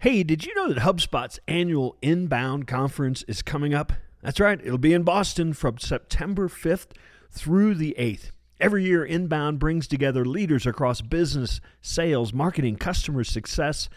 Hey, 0.00 0.22
did 0.22 0.46
you 0.46 0.54
know 0.54 0.72
that 0.72 0.82
HubSpot's 0.82 1.40
annual 1.48 1.96
Inbound 2.02 2.68
conference 2.68 3.24
is 3.26 3.42
coming 3.42 3.74
up? 3.74 3.92
That's 4.22 4.38
right, 4.38 4.60
it'll 4.62 4.78
be 4.78 4.94
in 4.94 5.02
Boston 5.02 5.52
from 5.52 5.78
September 5.78 6.48
5th 6.48 6.90
through 7.32 7.74
the 7.74 7.96
8th. 7.98 8.30
Every 8.60 8.84
year, 8.84 9.04
Inbound 9.04 9.58
brings 9.58 9.88
together 9.88 10.24
leaders 10.24 10.66
across 10.66 11.00
business, 11.00 11.60
sales, 11.80 12.32
marketing, 12.32 12.76
customer 12.76 13.24
success, 13.24 13.88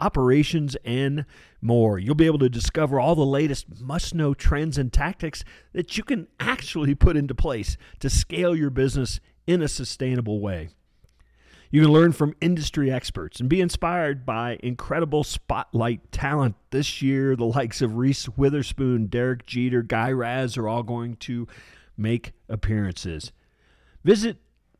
operations, 0.00 0.78
and 0.82 1.26
more. 1.60 1.98
You'll 1.98 2.14
be 2.14 2.24
able 2.24 2.38
to 2.38 2.48
discover 2.48 2.98
all 2.98 3.14
the 3.14 3.26
latest 3.26 3.82
must 3.82 4.14
know 4.14 4.32
trends 4.32 4.78
and 4.78 4.90
tactics 4.90 5.44
that 5.74 5.94
you 5.98 6.02
can 6.04 6.26
actually 6.40 6.94
put 6.94 7.18
into 7.18 7.34
place 7.34 7.76
to 7.98 8.08
scale 8.08 8.56
your 8.56 8.70
business 8.70 9.20
in 9.46 9.60
a 9.60 9.68
sustainable 9.68 10.40
way. 10.40 10.70
You 11.72 11.82
can 11.82 11.92
learn 11.92 12.10
from 12.10 12.34
industry 12.40 12.90
experts 12.90 13.38
and 13.38 13.48
be 13.48 13.60
inspired 13.60 14.26
by 14.26 14.58
incredible 14.60 15.22
spotlight 15.22 16.10
talent. 16.10 16.56
This 16.70 17.00
year, 17.00 17.36
the 17.36 17.44
likes 17.44 17.80
of 17.80 17.96
Reese 17.96 18.28
Witherspoon, 18.28 19.06
Derek 19.06 19.46
Jeter, 19.46 19.82
Guy 19.82 20.10
Raz 20.10 20.56
are 20.56 20.66
all 20.66 20.82
going 20.82 21.14
to 21.16 21.46
make 21.96 22.32
appearances. 22.48 23.30
Visit 24.02 24.38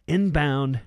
inbound.com 0.09 0.83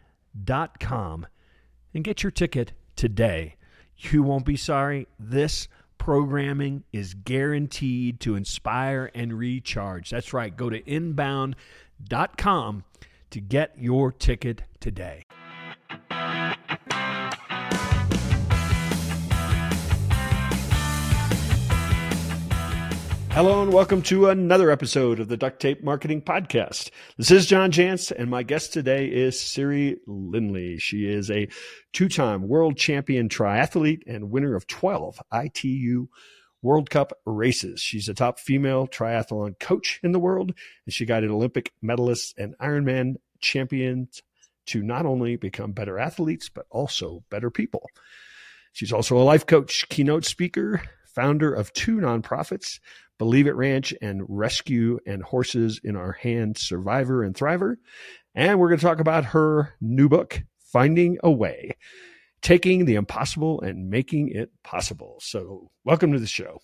and 1.93 2.03
get 2.03 2.21
your 2.21 2.31
ticket 2.31 2.73
today. 2.97 3.55
You 3.95 4.23
won't 4.23 4.45
be 4.45 4.57
sorry. 4.57 5.07
This 5.17 5.69
programming 5.97 6.83
is 6.91 7.13
guaranteed 7.13 8.19
to 8.21 8.35
inspire 8.35 9.09
and 9.15 9.37
recharge. 9.37 10.09
That's 10.09 10.33
right. 10.33 10.53
Go 10.53 10.69
to 10.69 10.85
inbound.com 10.85 12.83
to 13.29 13.39
get 13.39 13.73
your 13.77 14.11
ticket 14.11 14.63
today. 14.81 15.23
Hello 23.33 23.63
and 23.63 23.73
welcome 23.73 24.03
to 24.03 24.29
another 24.29 24.69
episode 24.69 25.19
of 25.19 25.27
the 25.27 25.35
Duct 25.35 25.59
Tape 25.59 25.83
Marketing 25.83 26.21
Podcast. 26.21 26.91
This 27.17 27.31
is 27.31 27.47
John 27.47 27.71
Jantsch, 27.71 28.11
and 28.11 28.29
my 28.29 28.43
guest 28.43 28.73
today 28.73 29.07
is 29.07 29.41
Siri 29.41 29.97
Lindley. 30.05 30.77
She 30.77 31.07
is 31.07 31.31
a 31.31 31.47
two 31.93 32.09
time 32.09 32.47
world 32.47 32.77
champion 32.77 33.29
triathlete 33.29 34.03
and 34.05 34.29
winner 34.29 34.55
of 34.55 34.67
12 34.67 35.19
ITU 35.33 36.09
World 36.61 36.91
Cup 36.91 37.13
races. 37.25 37.81
She's 37.81 38.07
a 38.07 38.13
top 38.13 38.37
female 38.37 38.85
triathlon 38.87 39.59
coach 39.59 39.99
in 40.03 40.11
the 40.11 40.19
world, 40.19 40.53
and 40.85 40.93
she 40.93 41.07
guided 41.07 41.31
Olympic 41.31 41.73
medalists 41.83 42.35
and 42.37 42.55
Ironman 42.59 43.15
champions 43.41 44.21
to 44.67 44.83
not 44.83 45.07
only 45.07 45.37
become 45.37 45.71
better 45.71 45.97
athletes, 45.97 46.49
but 46.49 46.67
also 46.69 47.23
better 47.31 47.49
people. 47.49 47.89
She's 48.73 48.93
also 48.93 49.17
a 49.17 49.25
life 49.25 49.47
coach, 49.47 49.89
keynote 49.89 50.23
speaker, 50.23 50.83
founder 51.15 51.51
of 51.51 51.73
two 51.73 51.97
nonprofits, 51.97 52.79
Believe 53.17 53.47
It 53.47 53.55
Ranch 53.55 53.93
and 54.01 54.23
Rescue 54.27 54.99
and 55.05 55.23
Horses 55.23 55.79
in 55.83 55.95
Our 55.95 56.13
Hand 56.13 56.57
Survivor 56.57 57.23
and 57.23 57.35
Thriver. 57.35 57.75
And 58.35 58.59
we're 58.59 58.69
going 58.69 58.79
to 58.79 58.85
talk 58.85 58.99
about 58.99 59.25
her 59.25 59.73
new 59.79 60.09
book, 60.09 60.41
Finding 60.71 61.17
a 61.23 61.31
Way, 61.31 61.77
taking 62.41 62.85
the 62.85 62.95
impossible 62.95 63.61
and 63.61 63.89
making 63.89 64.29
it 64.29 64.51
possible. 64.63 65.17
So, 65.21 65.69
welcome 65.83 66.13
to 66.13 66.19
the 66.19 66.27
show. 66.27 66.59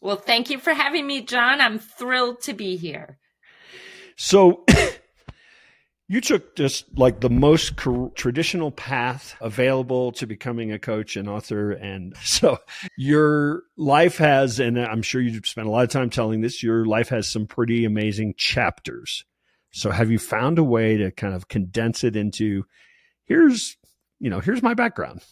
Well, 0.00 0.16
thank 0.16 0.50
you 0.50 0.58
for 0.58 0.72
having 0.72 1.06
me, 1.06 1.22
John. 1.22 1.60
I'm 1.60 1.78
thrilled 1.78 2.42
to 2.42 2.52
be 2.52 2.76
here. 2.76 3.18
So, 4.16 4.64
you 6.08 6.22
took 6.22 6.56
just 6.56 6.86
like 6.96 7.20
the 7.20 7.30
most 7.30 7.76
traditional 8.14 8.70
path 8.70 9.36
available 9.40 10.10
to 10.12 10.26
becoming 10.26 10.72
a 10.72 10.78
coach 10.78 11.16
and 11.16 11.28
author 11.28 11.72
and 11.72 12.16
so 12.24 12.58
your 12.96 13.62
life 13.76 14.16
has 14.16 14.58
and 14.58 14.78
i'm 14.78 15.02
sure 15.02 15.20
you 15.20 15.40
spent 15.44 15.68
a 15.68 15.70
lot 15.70 15.84
of 15.84 15.90
time 15.90 16.10
telling 16.10 16.40
this 16.40 16.62
your 16.62 16.84
life 16.84 17.10
has 17.10 17.28
some 17.28 17.46
pretty 17.46 17.84
amazing 17.84 18.34
chapters. 18.36 19.24
So 19.70 19.90
have 19.90 20.10
you 20.10 20.18
found 20.18 20.58
a 20.58 20.64
way 20.64 20.96
to 20.96 21.10
kind 21.10 21.34
of 21.34 21.48
condense 21.48 22.02
it 22.02 22.16
into 22.16 22.64
here's 23.24 23.76
you 24.18 24.30
know 24.30 24.40
here's 24.40 24.62
my 24.62 24.74
background 24.74 25.22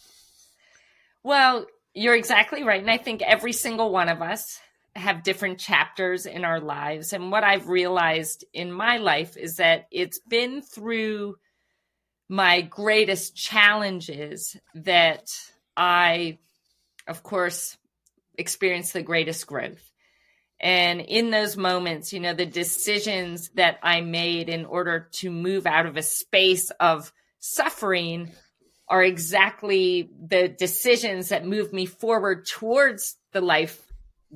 well 1.25 1.67
you're 1.95 2.15
exactly 2.15 2.63
right 2.63 2.81
and 2.81 2.91
i 2.91 2.99
think 2.99 3.23
every 3.23 3.53
single 3.53 3.91
one 3.91 4.09
of 4.09 4.21
us 4.23 4.61
have 4.97 5.23
different 5.23 5.59
chapters 5.59 6.27
in 6.27 6.45
our 6.45 6.61
lives. 6.61 7.13
And 7.13 7.31
what 7.31 7.45
I've 7.45 7.69
realized 7.69 8.45
in 8.53 8.73
my 8.73 8.97
life 8.97 9.37
is 9.37 9.57
that 9.57 9.87
it's 9.91 10.19
been 10.19 10.63
through 10.63 11.37
my 12.29 12.63
greatest 12.63 13.37
challenges 13.37 14.57
that 14.75 15.29
I, 15.77 16.39
of 17.07 17.23
course, 17.23 17.77
experienced 18.37 18.93
the 18.93 19.03
greatest 19.03 19.47
growth. 19.47 19.93
And 20.59 21.01
in 21.01 21.31
those 21.31 21.57
moments, 21.57 22.13
you 22.13 22.21
know, 22.21 22.33
the 22.33 22.47
decisions 22.47 23.51
that 23.51 23.79
I 23.83 24.01
made 24.01 24.49
in 24.49 24.65
order 24.65 25.09
to 25.13 25.31
move 25.31 25.67
out 25.67 25.87
of 25.87 25.97
a 25.97 26.03
space 26.03 26.71
of 26.81 27.13
suffering 27.39 28.33
are 28.89 29.03
exactly 29.03 30.09
the 30.19 30.49
decisions 30.49 31.29
that 31.29 31.47
move 31.47 31.73
me 31.73 31.87
forward 31.87 32.47
towards 32.47 33.17
the 33.33 33.41
life 33.41 33.86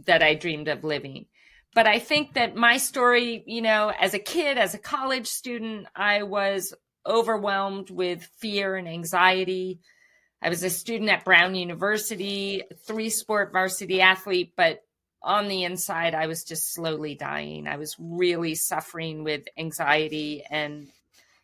that 0.06 0.23
I 0.23 0.34
dreamed 0.34 0.69
of 0.69 0.84
living. 0.84 1.27
But 1.75 1.87
I 1.87 1.99
think 1.99 2.34
that 2.34 2.56
my 2.56 2.78
story, 2.78 3.45
you 3.47 3.62
know, 3.62 3.91
as 3.91 4.15
a 4.15 4.19
kid, 4.19 4.59
as 4.59 4.75
a 4.75 4.78
college 4.78 5.28
student, 5.28 5.87
I 5.95 6.25
was 6.25 6.75
overwhelmed 7.06 7.91
with 7.91 8.28
fear 8.39 8.77
and 8.77 8.89
anxiety. 8.89 9.81
I 10.43 10.49
was 10.49 10.62
a 10.62 10.71
student 10.71 11.11
at 11.11 11.25
Brown 11.25 11.55
University, 11.55 12.62
three 12.87 13.11
sport 13.11 13.53
varsity 13.53 14.01
athlete, 14.01 14.55
but 14.56 14.83
on 15.23 15.49
the 15.49 15.65
inside, 15.65 16.15
I 16.15 16.27
was 16.27 16.45
just 16.45 16.72
slowly 16.72 17.15
dying. 17.15 17.67
I 17.67 17.77
was 17.77 17.95
really 17.99 18.55
suffering 18.55 19.22
with 19.22 19.43
anxiety. 19.57 20.43
And 20.49 20.89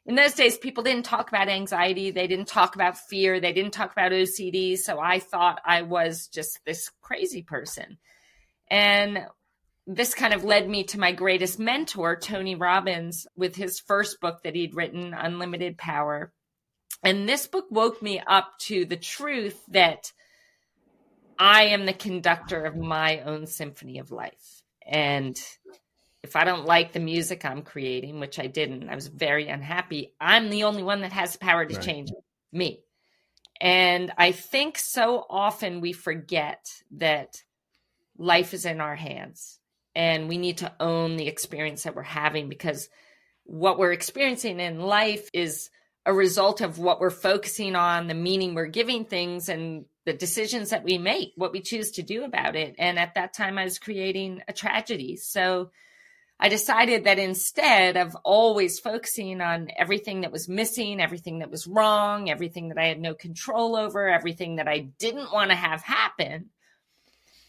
in 0.07 0.15
those 0.15 0.33
days, 0.33 0.57
people 0.57 0.83
didn't 0.83 1.05
talk 1.05 1.29
about 1.29 1.49
anxiety. 1.49 2.11
They 2.11 2.27
didn't 2.27 2.49
talk 2.49 2.75
about 2.75 2.97
fear. 2.97 3.39
They 3.39 3.53
didn't 3.53 3.73
talk 3.73 3.93
about 3.93 4.13
OCD. 4.13 4.79
So 4.79 4.99
I 4.99 5.19
thought 5.19 5.61
I 5.65 5.83
was 5.83 6.29
just 6.29 6.61
this 6.65 6.91
crazy 7.03 7.43
person. 7.43 7.99
And 8.71 9.27
this 9.87 10.15
kind 10.15 10.35
of 10.35 10.45
led 10.45 10.69
me 10.69 10.85
to 10.85 10.99
my 10.99 11.13
greatest 11.13 11.59
mentor, 11.59 12.17
Tony 12.17 12.55
Robbins, 12.55 13.27
with 13.37 13.55
his 13.55 13.79
first 13.79 14.21
book 14.21 14.43
that 14.43 14.55
he'd 14.55 14.75
written, 14.75 15.15
Unlimited 15.15 15.79
Power. 15.79 16.33
And 17.03 17.29
this 17.29 17.47
book 17.47 17.67
woke 17.71 18.03
me 18.03 18.21
up 18.27 18.59
to 18.61 18.85
the 18.85 18.97
truth 18.97 19.63
that 19.69 20.13
I 21.39 21.67
am 21.67 21.87
the 21.87 21.93
conductor 21.93 22.65
of 22.65 22.77
my 22.77 23.21
own 23.21 23.47
symphony 23.47 23.99
of 23.99 24.11
life. 24.11 24.63
And 24.85 25.39
if 26.23 26.35
I 26.35 26.45
don't 26.45 26.65
like 26.65 26.93
the 26.93 27.01
music 27.01 27.45
I'm 27.45 27.63
creating, 27.63 28.19
which 28.19 28.41
I 28.41 28.49
didn't, 28.49 28.89
I 28.89 28.95
was 28.95 29.07
very 29.07 29.47
unhappy, 29.49 30.15
I'm 30.21 30.51
the 30.51 30.65
only 30.65 30.83
one 30.83 31.03
that 31.03 31.13
has 31.13 31.33
the 31.33 31.39
power 31.39 31.65
to 31.65 31.75
right. 31.75 31.85
change 31.85 32.11
me. 32.53 32.81
And 33.61 34.13
I 34.19 34.33
think 34.33 34.79
so 34.79 35.25
often 35.31 35.81
we 35.81 35.93
forget 35.93 36.67
that 36.97 37.43
life 38.19 38.55
is 38.55 38.65
in 38.65 38.81
our 38.81 38.97
hands 38.97 39.59
and 39.95 40.29
we 40.29 40.39
need 40.39 40.59
to 40.59 40.73
own 40.79 41.17
the 41.17 41.27
experience 41.27 41.85
that 41.85 41.97
we're 41.97 42.03
having 42.03 42.49
because 42.49 42.89
what 43.45 43.79
we're 43.79 43.93
experiencing 43.93 44.61
in 44.61 44.81
life 44.81 45.31
is 45.33 45.71
a 46.05 46.13
result 46.13 46.61
of 46.61 46.79
what 46.79 47.01
we're 47.01 47.11
focusing 47.11 47.75
on, 47.75 48.07
the 48.07 48.15
meaning 48.15 48.55
we're 48.55 48.67
giving 48.67 49.05
things, 49.05 49.49
and 49.49 49.87
the 50.05 50.13
decisions 50.13 50.71
that 50.71 50.85
we 50.85 50.99
make, 50.99 51.33
what 51.37 51.53
we 51.53 51.61
choose 51.61 51.93
to 51.93 52.03
do 52.03 52.25
about 52.25 52.55
it. 52.55 52.77
And 52.79 52.99
at 52.99 53.15
that 53.15 53.35
time, 53.35 53.59
I 53.59 53.65
was 53.65 53.81
creating 53.81 54.43
a 54.47 54.53
tragedy. 54.53 55.17
So 55.17 55.71
I 56.39 56.49
decided 56.49 57.05
that 57.05 57.19
instead 57.19 57.97
of 57.97 58.17
always 58.23 58.79
focusing 58.79 59.41
on 59.41 59.69
everything 59.77 60.21
that 60.21 60.31
was 60.31 60.49
missing, 60.49 61.01
everything 61.01 61.41
that 61.41 61.51
was 61.51 61.67
wrong, 61.67 62.31
everything 62.31 62.69
that 62.69 62.79
I 62.79 62.87
had 62.87 63.01
no 63.01 63.15
control 63.15 63.75
over, 63.75 64.09
everything 64.09 64.57
that 64.57 64.69
I 64.69 64.91
didn't 64.99 65.33
want 65.33 65.51
to 65.51 65.57
have 65.57 65.83
happen, 65.83 66.51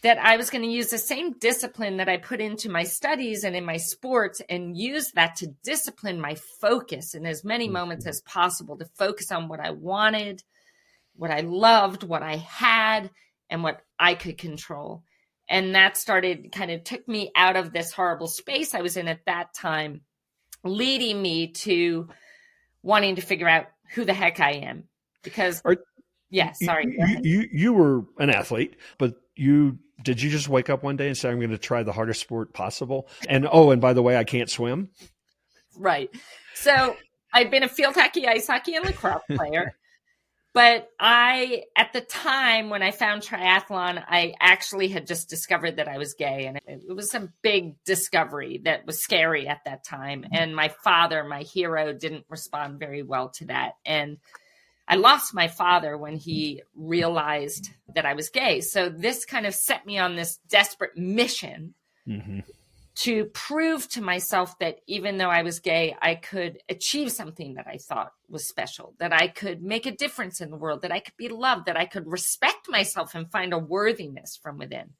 that 0.04 0.20
I 0.20 0.38
was 0.38 0.50
going 0.50 0.62
to 0.64 0.70
use 0.70 0.90
the 0.90 0.98
same 0.98 1.34
discipline 1.40 1.98
that 1.98 2.10
I 2.10 2.18
put 2.18 2.40
into 2.40 2.70
my 2.70 2.84
studies 2.84 3.44
and 3.44 3.56
in 3.56 3.66
my 3.66 3.78
sports 3.78 4.42
and 4.48 4.78
use 4.78 5.12
that 5.14 5.38
to 5.38 5.48
discipline 5.64 6.22
my 6.22 6.36
focus 6.62 7.16
in 7.16 7.26
as 7.26 7.44
many 7.44 7.68
moments 7.68 8.04
mm-hmm. 8.04 8.10
as 8.10 8.22
possible 8.22 8.78
to 8.78 8.86
focus 8.98 9.32
on 9.32 9.48
what 9.48 9.60
I 9.60 9.72
wanted, 9.72 10.44
what 11.16 11.32
I 11.32 11.42
loved, 11.42 12.04
what 12.04 12.22
I 12.22 12.36
had, 12.36 13.10
and 13.50 13.64
what 13.64 13.82
I 13.98 14.14
could 14.14 14.38
control. 14.38 15.04
And 15.50 15.76
that 15.76 15.98
started 15.98 16.52
kind 16.52 16.72
of 16.72 16.84
took 16.84 17.08
me 17.08 17.32
out 17.36 17.56
of 17.56 17.72
this 17.72 17.92
horrible 17.92 18.28
space 18.28 18.76
I 18.76 18.82
was 18.82 18.98
in 18.98 19.08
at 19.08 19.26
that 19.26 19.54
time, 19.54 20.02
leading 20.64 21.22
me 21.22 21.48
to 21.54 22.10
wanting 22.84 23.16
to 23.16 23.22
figure 23.22 23.48
out 23.48 23.68
who 23.94 24.06
the 24.06 24.14
heck 24.14 24.40
I 24.40 24.52
am. 24.52 24.84
Because, 25.24 25.62
Are, 25.66 25.78
yeah, 26.30 26.52
sorry. 26.52 26.96
You, 26.98 27.20
you, 27.24 27.50
you 27.52 27.74
were 27.74 28.06
an 28.20 28.30
athlete, 28.30 28.76
but 28.98 29.16
you 29.38 29.78
did 30.04 30.22
you 30.22 30.30
just 30.30 30.50
wake 30.50 30.70
up 30.70 30.84
one 30.84 30.96
day 30.96 31.08
and 31.08 31.18
say 31.18 31.30
i'm 31.30 31.40
going 31.40 31.50
to 31.50 31.58
try 31.58 31.84
the 31.84 31.94
hardest 31.94 32.22
sport 32.22 32.54
possible 32.54 33.08
and 33.28 33.48
oh 33.52 33.72
and 33.72 33.82
by 33.82 33.94
the 33.94 34.02
way 34.02 34.18
i 34.18 34.24
can't 34.24 34.50
swim 34.50 34.90
right 35.78 36.10
so 36.54 36.96
i've 37.34 37.52
been 37.52 37.64
a 37.64 37.70
field 37.70 37.96
hockey 37.96 38.28
ice 38.28 38.48
hockey 38.48 38.76
and 38.76 38.86
lacrosse 38.86 39.22
player 39.36 39.76
But 40.58 40.90
I, 41.00 41.66
at 41.76 41.94
the 41.94 42.02
time 42.02 42.72
when 42.72 42.82
I 42.82 42.90
found 42.90 43.22
triathlon, 43.22 44.04
I 44.08 44.34
actually 44.40 44.88
had 44.88 45.06
just 45.06 45.30
discovered 45.30 45.76
that 45.76 45.88
I 45.88 46.00
was 46.00 46.16
gay. 46.16 46.48
And 46.48 46.60
it, 46.66 46.96
was 46.96 47.14
a 47.14 47.32
big 47.44 47.76
discovery 47.84 48.62
that 48.64 48.84
was 48.88 49.00
scary 49.00 49.48
at 49.48 49.66
that 49.66 49.84
time. 49.84 50.26
And 50.32 50.56
my 50.56 50.70
father, 50.84 51.24
my 51.24 51.44
hero, 51.44 51.94
didn't 51.94 52.26
respond 52.28 52.80
very 52.80 53.04
well 53.04 53.30
to 53.36 53.46
that. 53.46 53.74
And 53.86 54.18
I 54.88 54.96
lost 54.96 55.34
my 55.34 55.48
father 55.48 55.98
when 55.98 56.16
he 56.16 56.62
realized 56.76 57.70
that 57.94 58.06
I 58.06 58.14
was 58.14 58.30
gay. 58.30 58.62
So 58.62 58.90
this 58.90 59.26
kind 59.26 59.46
of 59.46 59.54
set 59.54 59.86
me 59.86 59.98
on 59.98 60.16
this 60.16 60.38
desperate 60.48 60.98
mission 60.98 61.74
mm-hmm 62.08 62.40
to 62.98 63.26
prove 63.26 63.88
to 63.88 64.02
myself 64.02 64.58
that 64.58 64.80
even 64.88 65.18
though 65.18 65.30
I 65.30 65.44
was 65.44 65.60
gay, 65.60 65.96
I 66.02 66.16
could 66.16 66.58
achieve 66.68 67.12
something 67.12 67.54
that 67.54 67.68
I 67.68 67.78
thought 67.78 68.12
was 68.28 68.48
special, 68.48 68.96
that 68.98 69.14
I 69.14 69.28
could 69.28 69.62
make 69.62 69.86
a 69.86 69.96
difference 69.96 70.42
in 70.42 70.50
the 70.50 70.58
world, 70.58 70.82
that 70.82 70.92
I 70.92 71.00
could 71.00 71.16
be 71.16 71.30
loved, 71.30 71.68
that 71.68 71.78
I 71.78 71.86
could 71.86 72.08
respect 72.08 72.68
myself 72.68 73.14
and 73.14 73.32
find 73.32 73.54
a 73.54 73.60
worthiness 73.60 74.36
from 74.36 74.58
within. 74.58 74.94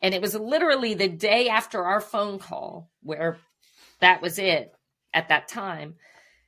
And 0.00 0.14
it 0.14 0.22
was 0.22 0.34
literally 0.34 0.94
the 0.94 1.08
day 1.08 1.50
after 1.50 1.84
our 1.84 2.00
phone 2.00 2.38
call, 2.38 2.88
where 3.02 3.36
that 4.00 4.22
was 4.22 4.38
it 4.38 4.72
at 5.12 5.28
that 5.28 5.46
time, 5.46 5.96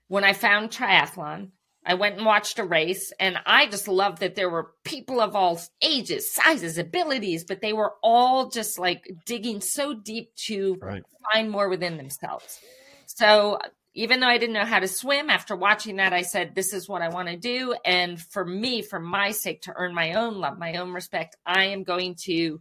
when 0.08 0.24
I 0.24 0.32
found 0.32 0.70
triathlon 0.70 1.50
I 1.84 1.94
went 1.94 2.16
and 2.16 2.26
watched 2.26 2.58
a 2.58 2.64
race, 2.64 3.12
and 3.18 3.36
I 3.44 3.66
just 3.66 3.88
loved 3.88 4.18
that 4.18 4.36
there 4.36 4.48
were 4.48 4.72
people 4.84 5.20
of 5.20 5.34
all 5.34 5.60
ages, 5.82 6.32
sizes, 6.32 6.78
abilities, 6.78 7.44
but 7.44 7.60
they 7.60 7.72
were 7.72 7.94
all 8.02 8.50
just 8.50 8.78
like 8.78 9.10
digging 9.26 9.60
so 9.60 9.92
deep 9.92 10.34
to 10.46 10.76
right. 10.80 11.02
find 11.32 11.50
more 11.50 11.68
within 11.68 11.96
themselves. 11.96 12.60
So 13.06 13.58
even 13.94 14.20
though 14.20 14.28
I 14.28 14.38
didn't 14.38 14.54
know 14.54 14.64
how 14.64 14.78
to 14.78 14.88
swim, 14.88 15.28
after 15.28 15.56
watching 15.56 15.96
that, 15.96 16.12
I 16.12 16.22
said, 16.22 16.54
This 16.54 16.72
is 16.72 16.88
what 16.88 17.02
I 17.02 17.08
want 17.08 17.28
to 17.28 17.36
do. 17.36 17.74
And 17.84 18.20
for 18.20 18.44
me, 18.44 18.82
for 18.82 19.00
my 19.00 19.32
sake, 19.32 19.62
to 19.62 19.72
earn 19.74 19.92
my 19.92 20.14
own 20.14 20.36
love, 20.36 20.58
my 20.58 20.76
own 20.76 20.92
respect, 20.92 21.36
I 21.44 21.66
am 21.66 21.82
going 21.82 22.14
to 22.24 22.60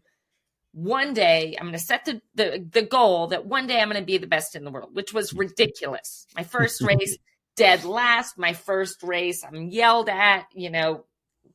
one 0.73 1.13
day 1.13 1.55
I'm 1.59 1.67
going 1.67 1.73
to 1.73 1.79
set 1.79 2.05
the, 2.05 2.21
the 2.35 2.65
the 2.71 2.81
goal 2.81 3.27
that 3.27 3.45
one 3.45 3.67
day 3.67 3.79
I'm 3.79 3.89
going 3.89 4.01
to 4.01 4.05
be 4.05 4.17
the 4.17 4.27
best 4.27 4.55
in 4.55 4.63
the 4.63 4.71
world, 4.71 4.95
which 4.95 5.13
was 5.13 5.33
ridiculous. 5.35 6.25
My 6.35 6.43
first 6.43 6.81
race 6.81 7.17
dead 7.55 7.83
last, 7.83 8.37
my 8.37 8.53
first 8.53 9.03
race. 9.03 9.43
I'm 9.43 9.65
yelled 9.65 10.09
at, 10.09 10.47
you 10.53 10.69
know, 10.69 11.05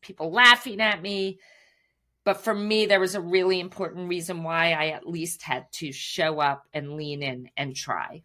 people 0.01 0.31
laughing 0.31 0.81
at 0.81 1.01
me. 1.01 1.39
But 2.25 2.43
for 2.43 2.55
me, 2.55 2.87
there 2.87 3.01
was 3.01 3.15
a 3.15 3.21
really 3.21 3.61
important 3.61 4.09
reason 4.09 4.43
why 4.43 4.73
I 4.73 4.89
at 4.89 5.07
least 5.07 5.43
had 5.43 5.71
to 5.75 5.93
show 5.93 6.41
up 6.41 6.65
and 6.73 6.97
lean 6.97 7.23
in 7.23 7.51
and 7.57 7.75
try. 7.75 8.23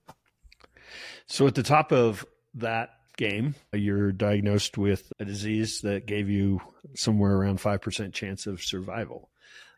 So 1.27 1.45
at 1.47 1.55
the 1.55 1.63
top 1.63 1.91
of 1.91 2.25
that 2.55 2.89
game, 3.15 3.53
you're 3.71 4.11
diagnosed 4.11 4.77
with 4.77 5.11
a 5.19 5.25
disease 5.25 5.81
that 5.81 6.07
gave 6.07 6.29
you 6.29 6.61
somewhere 6.95 7.35
around 7.35 7.59
5% 7.59 8.11
chance 8.13 8.47
of 8.47 8.63
survival. 8.63 9.29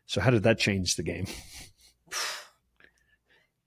So 0.06 0.20
how 0.22 0.30
did 0.30 0.44
that 0.44 0.58
change 0.58 0.96
the 0.96 1.02
game? 1.02 1.26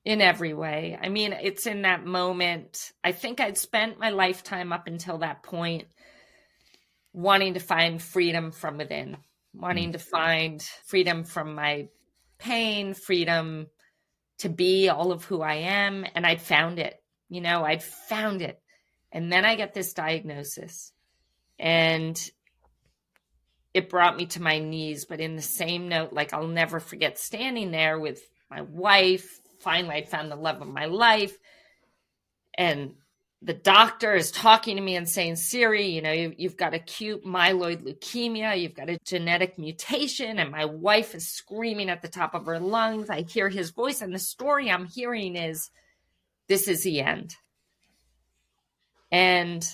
in 0.07 0.21
every 0.21 0.53
way. 0.53 0.97
I 0.99 1.09
mean, 1.09 1.33
it's 1.33 1.67
in 1.67 1.81
that 1.81 2.05
moment. 2.05 2.93
I 3.03 3.11
think 3.11 3.41
I'd 3.41 3.57
spent 3.57 3.99
my 3.99 4.11
lifetime 4.11 4.71
up 4.71 4.87
until 4.87 5.17
that 5.17 5.43
point 5.43 5.83
wanting 7.11 7.55
to 7.55 7.59
find 7.59 8.01
freedom 8.01 8.51
from 8.51 8.77
within, 8.77 9.17
wanting 9.53 9.89
mm. 9.89 9.91
to 9.91 9.99
find 9.99 10.61
freedom 10.85 11.25
from 11.25 11.55
my 11.55 11.89
pain, 12.39 12.93
freedom 12.93 13.67
to 14.37 14.47
be 14.47 14.87
all 14.87 15.11
of 15.11 15.25
who 15.25 15.41
I 15.41 15.55
am. 15.55 16.05
And 16.15 16.25
I'd 16.25 16.41
found 16.41 16.79
it. 16.79 16.95
You 17.27 17.41
know, 17.41 17.65
I'd 17.65 17.83
found 17.83 18.41
it. 18.41 18.61
And 19.11 19.29
then 19.29 19.43
I 19.43 19.55
get 19.55 19.73
this 19.73 19.91
diagnosis. 19.91 20.93
And 21.59 22.17
it 23.73 23.89
brought 23.89 24.15
me 24.15 24.27
to 24.27 24.41
my 24.41 24.59
knees. 24.59 25.03
But 25.03 25.19
in 25.19 25.35
the 25.35 25.41
same 25.41 25.89
note, 25.89 26.13
like 26.13 26.31
I'll 26.31 26.47
never 26.47 26.79
forget 26.79 27.19
standing 27.19 27.71
there 27.71 27.99
with 27.99 28.21
my 28.49 28.61
wife, 28.61 29.41
finally 29.67 29.95
I'd 29.95 30.07
found 30.07 30.31
the 30.31 30.37
love 30.37 30.61
of 30.61 30.69
my 30.69 30.85
life. 30.85 31.37
And 32.57 32.93
the 33.41 33.53
doctor 33.53 34.15
is 34.15 34.31
talking 34.31 34.77
to 34.77 34.81
me 34.81 34.95
and 34.95 35.09
saying, 35.09 35.35
Siri, 35.35 35.87
you 35.87 36.01
know, 36.01 36.13
you, 36.13 36.33
have 36.43 36.55
got 36.55 36.73
acute 36.73 37.25
myeloid 37.25 37.83
leukemia, 37.83 38.57
you've 38.57 38.75
got 38.75 38.89
a 38.89 38.97
genetic 39.03 39.59
mutation. 39.59 40.39
And 40.39 40.51
my 40.51 40.63
wife 40.63 41.13
is 41.13 41.27
screaming 41.27 41.89
at 41.89 42.01
the 42.01 42.07
top 42.07 42.33
of 42.33 42.45
her 42.45 42.61
lungs. 42.61 43.09
I 43.09 43.23
hear 43.23 43.49
his 43.49 43.71
voice, 43.71 44.01
and 44.01 44.15
the 44.15 44.19
story 44.19 44.71
I'm 44.71 44.85
hearing 44.85 45.35
is, 45.35 45.69
This 46.47 46.69
is 46.69 46.83
the 46.83 47.01
end. 47.01 47.35
And 49.11 49.67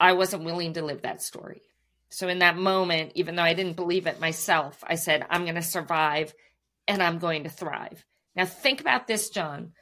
I 0.00 0.14
wasn't 0.14 0.44
willing 0.44 0.72
to 0.72 0.82
live 0.82 1.02
that 1.02 1.20
story. 1.20 1.60
So, 2.08 2.28
in 2.28 2.38
that 2.38 2.56
moment, 2.56 3.12
even 3.14 3.36
though 3.36 3.42
I 3.42 3.52
didn't 3.52 3.76
believe 3.76 4.06
it 4.06 4.20
myself, 4.20 4.82
I 4.86 4.94
said, 4.94 5.26
I'm 5.28 5.42
going 5.42 5.56
to 5.56 5.62
survive 5.62 6.32
and 6.88 7.02
I'm 7.02 7.18
going 7.18 7.44
to 7.44 7.50
thrive. 7.50 8.06
Now 8.36 8.44
think 8.44 8.80
about 8.80 9.06
this, 9.06 9.30
John. 9.30 9.72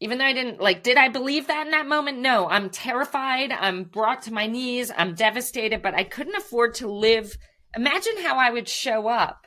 Even 0.00 0.18
though 0.18 0.24
I 0.24 0.32
didn't 0.32 0.60
like, 0.60 0.82
did 0.82 0.96
I 0.96 1.08
believe 1.08 1.46
that 1.46 1.66
in 1.66 1.70
that 1.70 1.86
moment? 1.86 2.18
No, 2.18 2.48
I'm 2.48 2.70
terrified. 2.70 3.52
I'm 3.52 3.84
brought 3.84 4.22
to 4.22 4.32
my 4.32 4.46
knees. 4.46 4.90
I'm 4.96 5.14
devastated, 5.14 5.82
but 5.82 5.94
I 5.94 6.04
couldn't 6.04 6.34
afford 6.34 6.74
to 6.74 6.90
live. 6.90 7.36
Imagine 7.76 8.22
how 8.22 8.36
I 8.36 8.50
would 8.50 8.68
show 8.68 9.08
up 9.08 9.46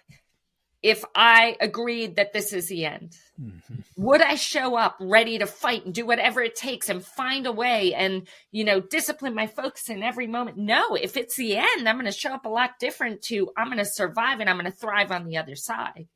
if 0.83 1.03
I 1.15 1.57
agreed 1.59 2.15
that 2.15 2.33
this 2.33 2.53
is 2.53 2.69
the 2.69 2.85
end. 2.85 3.13
Mm-hmm. 3.41 3.75
Would 3.97 4.21
I 4.21 4.35
show 4.35 4.75
up 4.77 4.95
ready 4.99 5.39
to 5.39 5.47
fight 5.47 5.85
and 5.85 5.93
do 5.93 6.05
whatever 6.05 6.41
it 6.41 6.55
takes 6.55 6.87
and 6.87 7.03
find 7.03 7.45
a 7.45 7.51
way 7.51 7.93
and, 7.93 8.27
you 8.51 8.63
know, 8.63 8.79
discipline 8.79 9.33
my 9.33 9.47
focus 9.47 9.89
in 9.89 10.03
every 10.03 10.27
moment? 10.27 10.57
No, 10.57 10.95
if 10.95 11.17
it's 11.17 11.35
the 11.35 11.57
end, 11.57 11.89
I'm 11.89 11.95
going 11.95 12.05
to 12.05 12.11
show 12.11 12.33
up 12.33 12.45
a 12.45 12.49
lot 12.49 12.79
different 12.79 13.21
to 13.23 13.51
I'm 13.57 13.67
going 13.67 13.79
to 13.79 13.85
survive 13.85 14.39
and 14.39 14.49
I'm 14.49 14.57
going 14.57 14.71
to 14.71 14.77
thrive 14.77 15.11
on 15.11 15.25
the 15.25 15.37
other 15.37 15.55
side. 15.55 16.07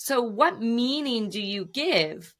So, 0.00 0.22
what 0.22 0.62
meaning 0.62 1.28
do 1.28 1.42
you 1.42 1.64
give 1.64 2.36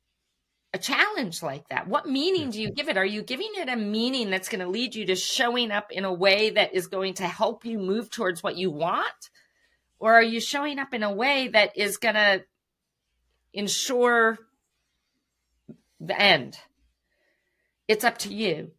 a 0.72 0.78
challenge 0.78 1.42
like 1.42 1.68
that? 1.70 1.88
What 1.88 2.08
meaning 2.08 2.50
do 2.50 2.62
you 2.62 2.70
give 2.70 2.88
it? 2.88 2.96
Are 2.96 3.04
you 3.04 3.20
giving 3.20 3.50
it 3.56 3.68
a 3.68 3.74
meaning 3.74 4.30
that's 4.30 4.48
going 4.48 4.60
to 4.60 4.70
lead 4.70 4.94
you 4.94 5.06
to 5.06 5.16
showing 5.16 5.72
up 5.72 5.90
in 5.90 6.04
a 6.04 6.12
way 6.12 6.50
that 6.50 6.72
is 6.72 6.86
going 6.86 7.14
to 7.14 7.26
help 7.26 7.64
you 7.64 7.80
move 7.80 8.10
towards 8.10 8.44
what 8.44 8.56
you 8.56 8.70
want? 8.70 9.30
Or 9.98 10.14
are 10.14 10.22
you 10.22 10.40
showing 10.40 10.78
up 10.78 10.94
in 10.94 11.02
a 11.02 11.12
way 11.12 11.48
that 11.48 11.76
is 11.76 11.96
going 11.96 12.14
to 12.14 12.44
ensure 13.52 14.38
the 15.98 16.18
end? 16.18 16.56
It's 17.88 18.04
up 18.04 18.18
to 18.18 18.32
you. 18.32 18.70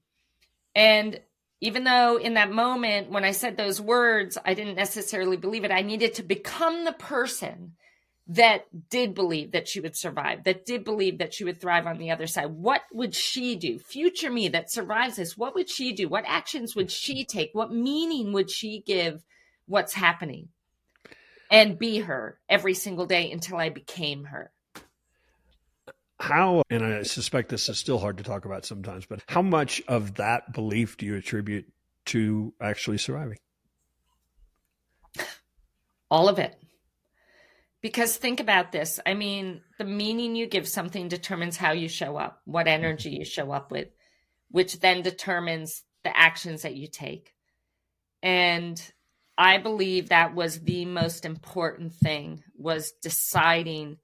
And 0.74 1.20
even 1.60 1.84
though 1.84 2.16
in 2.16 2.36
that 2.36 2.50
moment 2.50 3.12
when 3.12 3.26
I 3.26 3.32
said 3.32 3.58
those 3.58 3.82
words, 3.82 4.38
I 4.46 4.54
didn't 4.54 4.76
necessarily 4.76 5.36
believe 5.36 5.66
it, 5.66 5.72
I 5.72 5.82
needed 5.82 6.14
to 6.14 6.24
become 6.24 6.86
the 6.86 6.94
person 6.94 7.74
that 8.30 8.66
did 8.92 9.16
believe 9.16 9.52
that 9.52 9.68
she 9.68 9.80
would 9.80 9.96
survive, 9.96 10.44
that 10.44 10.64
did 10.64 10.84
believe 10.84 11.18
that 11.18 11.34
she 11.34 11.44
would 11.44 11.60
thrive 11.60 11.88
on 11.88 11.98
the 11.98 12.12
other 12.12 12.28
side. 12.28 12.46
What 12.46 12.84
would 12.94 13.16
she 13.16 13.56
do? 13.56 13.80
Future 13.80 14.30
me 14.30 14.50
that 14.50 14.72
survives 14.72 15.16
this, 15.16 15.36
what 15.36 15.56
would 15.56 15.68
she 15.68 15.94
do? 15.94 16.08
What 16.08 16.26
actions 16.28 16.76
would 16.76 16.92
she 16.92 17.26
take? 17.26 17.50
What 17.54 17.74
meaning 17.74 18.32
would 18.34 18.52
she 18.52 18.84
give 18.86 19.24
what's 19.66 19.94
happening? 19.94 20.50
And 21.50 21.80
be 21.80 22.02
her 22.02 22.38
every 22.48 22.76
single 22.76 23.08
day 23.08 23.32
until 23.32 23.58
I 23.58 23.70
became 23.70 24.26
her. 24.26 24.52
How, 26.20 26.62
and 26.70 26.86
I 26.86 27.02
suspect 27.04 27.50
this 27.50 27.68
is 27.68 27.80
still 27.80 27.98
hard 27.98 28.18
to 28.18 28.24
talk 28.24 28.46
about 28.46 28.64
sometimes, 28.64 29.08
but 29.08 29.24
how 29.28 29.42
much 29.42 29.82
of 29.88 30.16
that 30.16 30.54
belief 30.54 30.98
do 30.98 31.08
you 31.08 31.16
attribute 31.16 31.66
to 32.08 32.54
actually 32.62 33.00
surviving? 33.00 33.38
All 36.12 36.30
of 36.30 36.38
it 36.38 36.59
because 37.82 38.18
think 38.18 38.40
about 38.40 38.72
this. 38.72 39.00
I 39.06 39.14
mean, 39.14 39.62
the 39.78 39.86
meaning 39.86 40.36
you 40.36 40.48
give 40.48 40.68
something 40.68 41.08
determines 41.08 41.58
how 41.58 41.72
you 41.72 41.88
show 41.88 42.18
up, 42.18 42.42
what 42.46 42.66
mm-hmm. 42.66 42.84
energy 42.84 43.12
you 43.12 43.26
show 43.26 43.52
up 43.52 43.72
with, 43.72 43.88
which 44.50 44.80
then 44.80 45.02
determines 45.02 45.84
the 46.04 46.16
actions 46.16 46.64
that 46.64 46.76
you 46.76 46.88
take. 46.88 47.34
And 48.22 48.82
I 49.38 49.58
believe 49.58 50.10
that 50.10 50.36
was 50.36 50.60
the 50.60 50.86
most 50.86 51.24
important 51.26 51.94
thing 51.94 52.44
was 52.58 52.92
deciding 53.02 53.98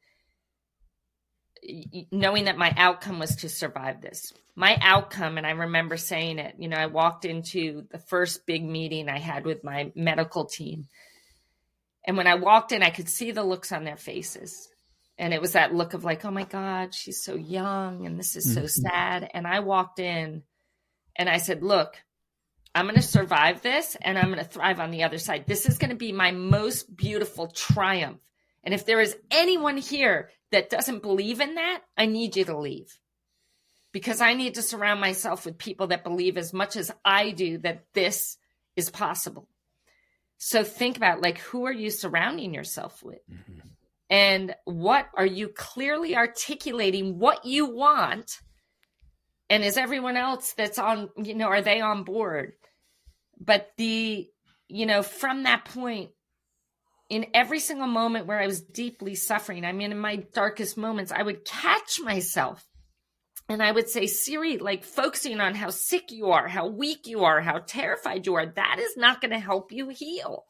knowing 2.12 2.46
that 2.46 2.58
my 2.58 2.74
outcome 2.77 3.20
was 3.20 3.38
to 3.38 3.50
survive 3.50 4.01
this. 4.01 4.32
My 4.55 4.77
outcome 4.82 5.38
and 5.38 5.46
I 5.46 5.51
remember 5.51 5.98
saying 5.98 6.39
it, 6.39 6.55
you 6.60 6.70
know, 6.70 6.77
I 6.77 6.86
walked 6.86 7.25
into 7.25 7.86
the 7.91 7.98
first 7.98 8.46
big 8.46 8.63
meeting 8.63 9.10
I 9.10 9.17
had 9.17 9.46
with 9.46 9.63
my 9.63 9.91
medical 9.96 10.46
team 10.46 10.88
and 12.06 12.18
when 12.18 12.28
I 12.28 12.36
walked 12.36 12.72
in, 12.72 12.84
I 12.84 12.90
could 12.90 13.10
see 13.10 13.32
the 13.32 13.44
looks 13.44 13.72
on 13.72 13.84
their 13.84 13.98
faces. 13.98 14.70
And 15.18 15.34
it 15.34 15.42
was 15.42 15.54
that 15.54 15.74
look 15.74 15.94
of 15.94 16.04
like, 16.04 16.26
oh 16.26 16.32
my 16.32 16.44
God, 16.44 16.94
she's 16.94 17.24
so 17.24 17.36
young 17.36 18.06
and 18.06 18.20
this 18.20 18.36
is 18.36 18.54
so 18.54 18.62
mm-hmm. 18.62 18.88
sad. 18.88 19.30
And 19.34 19.48
I 19.48 19.62
walked 19.62 20.00
in 20.00 20.44
and 21.16 21.30
I 21.30 21.38
said, 21.38 21.64
look, 21.64 21.96
I'm 22.74 22.86
going 22.86 22.96
to 22.96 23.02
survive 23.02 23.62
this 23.62 23.96
and 24.02 24.18
I'm 24.18 24.26
going 24.26 24.44
to 24.44 24.50
thrive 24.50 24.82
on 24.82 24.92
the 24.92 25.04
other 25.04 25.18
side. 25.18 25.46
This 25.48 25.66
is 25.68 25.78
going 25.78 25.92
to 25.92 25.96
be 25.96 26.12
my 26.12 26.32
most 26.32 26.96
beautiful 26.96 27.48
triumph. 27.48 28.20
And 28.64 28.74
if 28.74 28.86
there 28.86 29.00
is 29.00 29.16
anyone 29.32 29.78
here 29.78 30.32
that 30.52 30.70
doesn't 30.70 31.02
believe 31.02 31.40
in 31.40 31.56
that, 31.56 31.82
I 31.98 32.08
need 32.08 32.36
you 32.36 32.44
to 32.46 32.58
leave 32.58 33.00
because 33.94 34.20
I 34.20 34.34
need 34.34 34.56
to 34.56 34.62
surround 34.62 35.00
myself 35.00 35.46
with 35.46 35.58
people 35.58 35.88
that 35.88 36.04
believe 36.04 36.38
as 36.38 36.52
much 36.52 36.76
as 36.76 36.92
I 37.06 37.32
do 37.32 37.60
that 37.60 37.86
this 37.94 38.38
is 38.76 38.90
possible. 38.90 39.48
So 40.38 40.63
think 40.63 40.98
about 40.98 41.22
like 41.22 41.39
who 41.39 41.65
are 41.65 41.74
you 41.74 41.89
surrounding 41.89 42.54
yourself 42.54 43.04
with? 43.04 43.20
Mm-hmm. 43.32 43.68
And 44.10 44.56
what 44.65 45.08
are 45.15 45.25
you 45.25 45.48
clearly 45.48 46.15
articulating 46.15 47.18
what 47.18 47.46
you 47.46 47.65
want? 47.65 48.39
And 49.50 49.63
is 49.63 49.77
everyone 49.77 50.18
else 50.18 50.54
that's 50.54 50.80
on, 50.80 51.10
you 51.18 51.36
know, 51.36 51.48
are 51.48 51.62
they 51.62 51.82
on 51.82 52.04
board? 52.04 52.54
But 53.39 53.72
the, 53.77 54.27
you 54.68 54.86
know, 54.86 55.04
from 55.04 55.44
that 55.44 55.65
point, 55.65 56.12
in 57.10 57.27
every 57.34 57.60
single 57.60 57.88
moment 57.88 58.25
where 58.25 58.39
I 58.39 58.48
was 58.48 58.62
deeply 58.62 59.15
suffering, 59.15 59.65
I 59.65 59.72
mean, 59.72 59.92
in 59.92 60.00
my 60.00 60.18
darkest 60.34 60.77
moments, 60.77 61.12
I 61.12 61.22
would 61.22 61.46
catch 61.46 62.00
myself 62.01 62.65
and 63.48 63.62
I 63.62 63.72
would 63.72 63.90
say, 63.90 64.08
Siri, 64.08 64.58
like 64.58 64.84
focusing 64.84 65.40
on 65.40 65.54
how 65.54 65.70
sick 65.70 66.12
you 66.12 66.32
are, 66.32 66.48
how 66.48 66.68
weak 66.68 67.08
you 67.08 67.24
are, 67.25 67.42
how 67.42 67.60
terrified 67.60 68.25
you 68.25 68.36
are, 68.36 68.46
that 68.48 68.78
is 68.80 68.98
not 68.98 69.22
going 69.22 69.32
to 69.32 69.40
help 69.40 69.72
you 69.72 69.90
heal. 69.90 70.46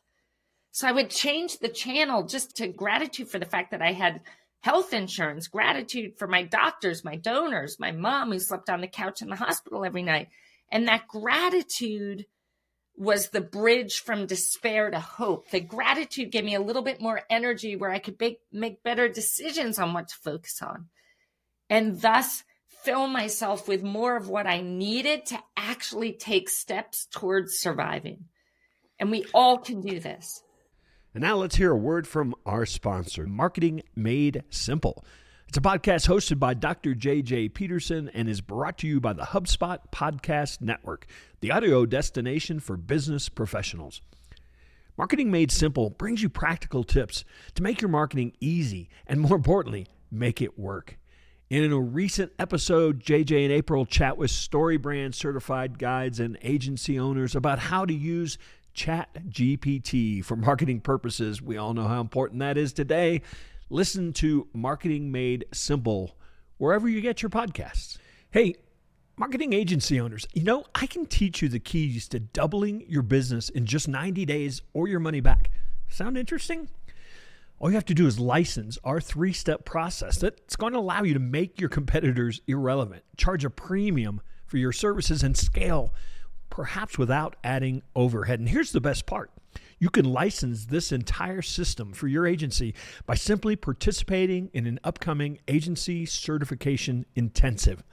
So 0.71 0.87
I 0.87 0.91
would 0.91 1.09
change 1.09 1.59
the 1.59 1.69
channel 1.69 2.23
just 2.23 2.57
to 2.57 2.67
gratitude 2.67 3.29
for 3.29 3.39
the 3.39 3.45
fact 3.45 3.71
that 3.71 3.81
I 3.81 3.91
had 3.91 4.21
health 4.61 4.93
insurance, 4.93 5.47
gratitude 5.47 6.17
for 6.17 6.27
my 6.27 6.43
doctors, 6.43 7.03
my 7.03 7.15
donors, 7.15 7.79
my 7.79 7.91
mom 7.91 8.31
who 8.31 8.39
slept 8.39 8.69
on 8.69 8.81
the 8.81 8.87
couch 8.87 9.21
in 9.21 9.29
the 9.29 9.35
hospital 9.35 9.85
every 9.85 10.03
night. 10.03 10.29
And 10.71 10.87
that 10.87 11.07
gratitude 11.07 12.25
was 12.97 13.29
the 13.29 13.41
bridge 13.41 13.99
from 13.99 14.25
despair 14.25 14.89
to 14.89 14.99
hope. 14.99 15.49
The 15.49 15.59
gratitude 15.59 16.31
gave 16.31 16.45
me 16.45 16.55
a 16.55 16.61
little 16.61 16.81
bit 16.81 17.01
more 17.01 17.21
energy 17.29 17.75
where 17.75 17.91
I 17.91 17.99
could 17.99 18.19
make, 18.19 18.39
make 18.51 18.83
better 18.83 19.09
decisions 19.09 19.79
on 19.79 19.93
what 19.93 20.07
to 20.07 20.15
focus 20.15 20.61
on. 20.61 20.87
And 21.69 22.01
thus, 22.01 22.43
fill 22.85 23.07
myself 23.07 23.67
with 23.67 23.81
more 23.81 24.15
of 24.15 24.29
what 24.29 24.45
I 24.45 24.61
needed 24.61 25.25
to 25.27 25.39
actually 25.57 26.13
take 26.13 26.49
steps 26.49 27.07
towards 27.07 27.57
surviving. 27.57 28.25
And 28.99 29.09
we 29.09 29.25
all 29.33 29.57
can 29.57 29.81
do 29.81 29.99
this. 29.99 30.43
And 31.15 31.23
now 31.23 31.37
let's 31.37 31.55
hear 31.55 31.71
a 31.71 31.77
word 31.77 32.07
from 32.07 32.35
our 32.45 32.67
sponsor, 32.67 33.25
Marketing 33.25 33.81
Made 33.95 34.43
Simple. 34.51 35.03
It's 35.47 35.57
a 35.57 35.61
podcast 35.61 36.07
hosted 36.07 36.37
by 36.37 36.53
Dr. 36.53 36.93
J.J. 36.93 37.49
Peterson 37.49 38.11
and 38.13 38.29
is 38.29 38.41
brought 38.41 38.77
to 38.79 38.87
you 38.87 38.99
by 38.99 39.13
the 39.13 39.23
HubSpot 39.23 39.79
Podcast 39.91 40.61
Network, 40.61 41.07
the 41.41 41.51
audio 41.51 41.87
destination 41.87 42.59
for 42.59 42.77
business 42.77 43.29
professionals. 43.29 44.01
Marketing 44.95 45.31
Made 45.31 45.51
Simple 45.51 45.89
brings 45.89 46.21
you 46.21 46.29
practical 46.29 46.83
tips 46.83 47.25
to 47.55 47.63
make 47.63 47.81
your 47.81 47.89
marketing 47.89 48.33
easy 48.39 48.89
and, 49.07 49.21
more 49.21 49.35
importantly, 49.35 49.87
make 50.11 50.39
it 50.39 50.59
work. 50.59 50.99
In 51.47 51.71
a 51.71 51.79
recent 51.79 52.31
episode, 52.39 53.03
JJ 53.03 53.43
and 53.43 53.53
April 53.53 53.85
chat 53.85 54.17
with 54.17 54.31
StoryBrand 54.31 55.13
certified 55.13 55.77
guides 55.77 56.19
and 56.19 56.39
agency 56.41 56.97
owners 56.97 57.35
about 57.35 57.59
how 57.59 57.85
to 57.85 57.93
use 57.93 58.39
Chat 58.73 59.09
GPT 59.29 60.25
for 60.25 60.35
marketing 60.35 60.81
purposes. 60.81 61.43
We 61.43 61.55
all 61.55 61.75
know 61.75 61.87
how 61.87 62.01
important 62.01 62.39
that 62.39 62.57
is 62.57 62.73
today. 62.73 63.21
Listen 63.69 64.11
to 64.13 64.47
Marketing 64.53 65.11
Made 65.11 65.45
Simple 65.53 66.17
wherever 66.57 66.89
you 66.89 66.99
get 66.99 67.21
your 67.21 67.29
podcasts. 67.29 67.99
Hey, 68.31 68.55
marketing 69.15 69.53
agency 69.53 69.99
owners, 69.99 70.25
you 70.33 70.43
know, 70.43 70.65
I 70.73 70.87
can 70.87 71.05
teach 71.05 71.43
you 71.43 71.47
the 71.47 71.59
keys 71.59 72.07
to 72.07 72.19
doubling 72.19 72.85
your 72.87 73.03
business 73.03 73.49
in 73.49 73.67
just 73.67 73.87
90 73.87 74.25
days 74.25 74.63
or 74.73 74.87
your 74.87 74.99
money 74.99 75.19
back. 75.19 75.51
Sound 75.89 76.17
interesting? 76.17 76.69
All 77.59 77.69
you 77.69 77.75
have 77.75 77.85
to 77.85 77.93
do 77.93 78.05
is 78.05 78.19
license 78.19 78.77
our 78.83 78.99
three 78.99 79.33
step 79.33 79.63
process 79.63 80.17
that's 80.17 80.55
going 80.55 80.73
to 80.73 80.79
allow 80.79 81.03
you 81.03 81.13
to 81.13 81.19
make 81.19 81.59
your 81.59 81.69
competitors 81.69 82.41
irrelevant, 82.47 83.03
charge 83.17 83.45
a 83.45 83.49
premium 83.49 84.21
for 84.45 84.57
your 84.57 84.73
services, 84.73 85.23
and 85.23 85.37
scale, 85.37 85.93
perhaps 86.49 86.97
without 86.97 87.35
adding 87.43 87.81
overhead. 87.95 88.39
And 88.39 88.49
here's 88.49 88.71
the 88.71 88.81
best 88.81 89.05
part 89.05 89.31
you 89.79 89.89
can 89.89 90.05
license 90.05 90.65
this 90.65 90.91
entire 90.91 91.41
system 91.41 91.93
for 91.93 92.07
your 92.07 92.25
agency 92.25 92.73
by 93.05 93.15
simply 93.15 93.55
participating 93.55 94.49
in 94.53 94.67
an 94.67 94.79
upcoming 94.83 95.39
agency 95.47 96.05
certification 96.05 97.05
intensive. 97.15 97.83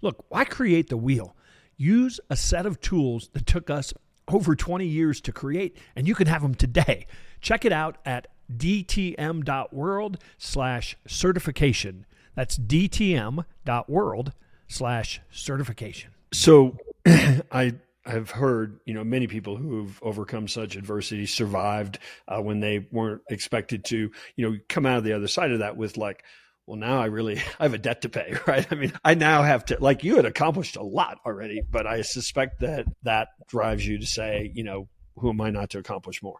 Look, 0.00 0.24
why 0.28 0.44
create 0.44 0.88
the 0.88 0.96
wheel? 0.96 1.36
Use 1.76 2.20
a 2.28 2.36
set 2.36 2.66
of 2.66 2.80
tools 2.80 3.28
that 3.32 3.46
took 3.46 3.70
us 3.70 3.94
over 4.28 4.54
20 4.54 4.86
years 4.86 5.20
to 5.22 5.32
create, 5.32 5.76
and 5.96 6.06
you 6.06 6.14
can 6.14 6.26
have 6.26 6.42
them 6.42 6.54
today. 6.54 7.06
Check 7.40 7.64
it 7.64 7.72
out 7.72 7.98
at 8.04 8.28
dtm.world 8.56 10.18
slash 10.38 10.96
certification. 11.06 12.06
That's 12.34 12.58
dtm.world 12.58 14.32
slash 14.68 15.20
certification. 15.30 16.10
So 16.32 16.76
I 17.06 17.74
I've 18.04 18.30
heard, 18.30 18.80
you 18.84 18.94
know, 18.94 19.04
many 19.04 19.26
people 19.28 19.56
who've 19.56 19.98
overcome 20.02 20.48
such 20.48 20.76
adversity 20.76 21.26
survived 21.26 21.98
uh, 22.26 22.40
when 22.40 22.58
they 22.58 22.86
weren't 22.90 23.22
expected 23.30 23.84
to, 23.86 24.10
you 24.34 24.50
know, 24.50 24.58
come 24.68 24.86
out 24.86 24.98
of 24.98 25.04
the 25.04 25.12
other 25.12 25.28
side 25.28 25.52
of 25.52 25.60
that 25.60 25.76
with 25.76 25.96
like, 25.96 26.24
well, 26.66 26.76
now 26.76 27.00
I 27.00 27.06
really 27.06 27.38
I 27.60 27.64
have 27.64 27.74
a 27.74 27.78
debt 27.78 28.02
to 28.02 28.08
pay, 28.08 28.34
right? 28.46 28.66
I 28.70 28.74
mean, 28.74 28.92
I 29.04 29.14
now 29.14 29.42
have 29.42 29.64
to 29.66 29.76
like 29.80 30.04
you 30.04 30.16
had 30.16 30.26
accomplished 30.26 30.76
a 30.76 30.82
lot 30.82 31.18
already, 31.24 31.62
but 31.68 31.86
I 31.86 32.02
suspect 32.02 32.60
that 32.60 32.86
that 33.02 33.28
drives 33.48 33.86
you 33.86 33.98
to 33.98 34.06
say, 34.06 34.50
you 34.54 34.64
know, 34.64 34.88
who 35.16 35.30
am 35.30 35.40
I 35.40 35.50
not 35.50 35.70
to 35.70 35.78
accomplish 35.78 36.22
more? 36.22 36.38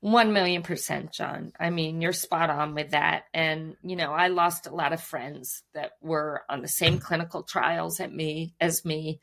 One 0.00 0.32
million 0.32 0.62
percent, 0.62 1.12
John. 1.12 1.52
I 1.60 1.68
mean, 1.68 2.00
you're 2.00 2.14
spot 2.14 2.48
on 2.48 2.74
with 2.74 2.92
that. 2.92 3.24
And, 3.34 3.76
you 3.82 3.96
know, 3.96 4.12
I 4.12 4.28
lost 4.28 4.66
a 4.66 4.74
lot 4.74 4.94
of 4.94 5.02
friends 5.02 5.62
that 5.74 5.92
were 6.00 6.42
on 6.48 6.62
the 6.62 6.68
same 6.68 6.98
clinical 6.98 7.42
trials 7.42 8.00
at 8.00 8.12
me 8.12 8.54
as 8.60 8.84
me. 8.84 9.20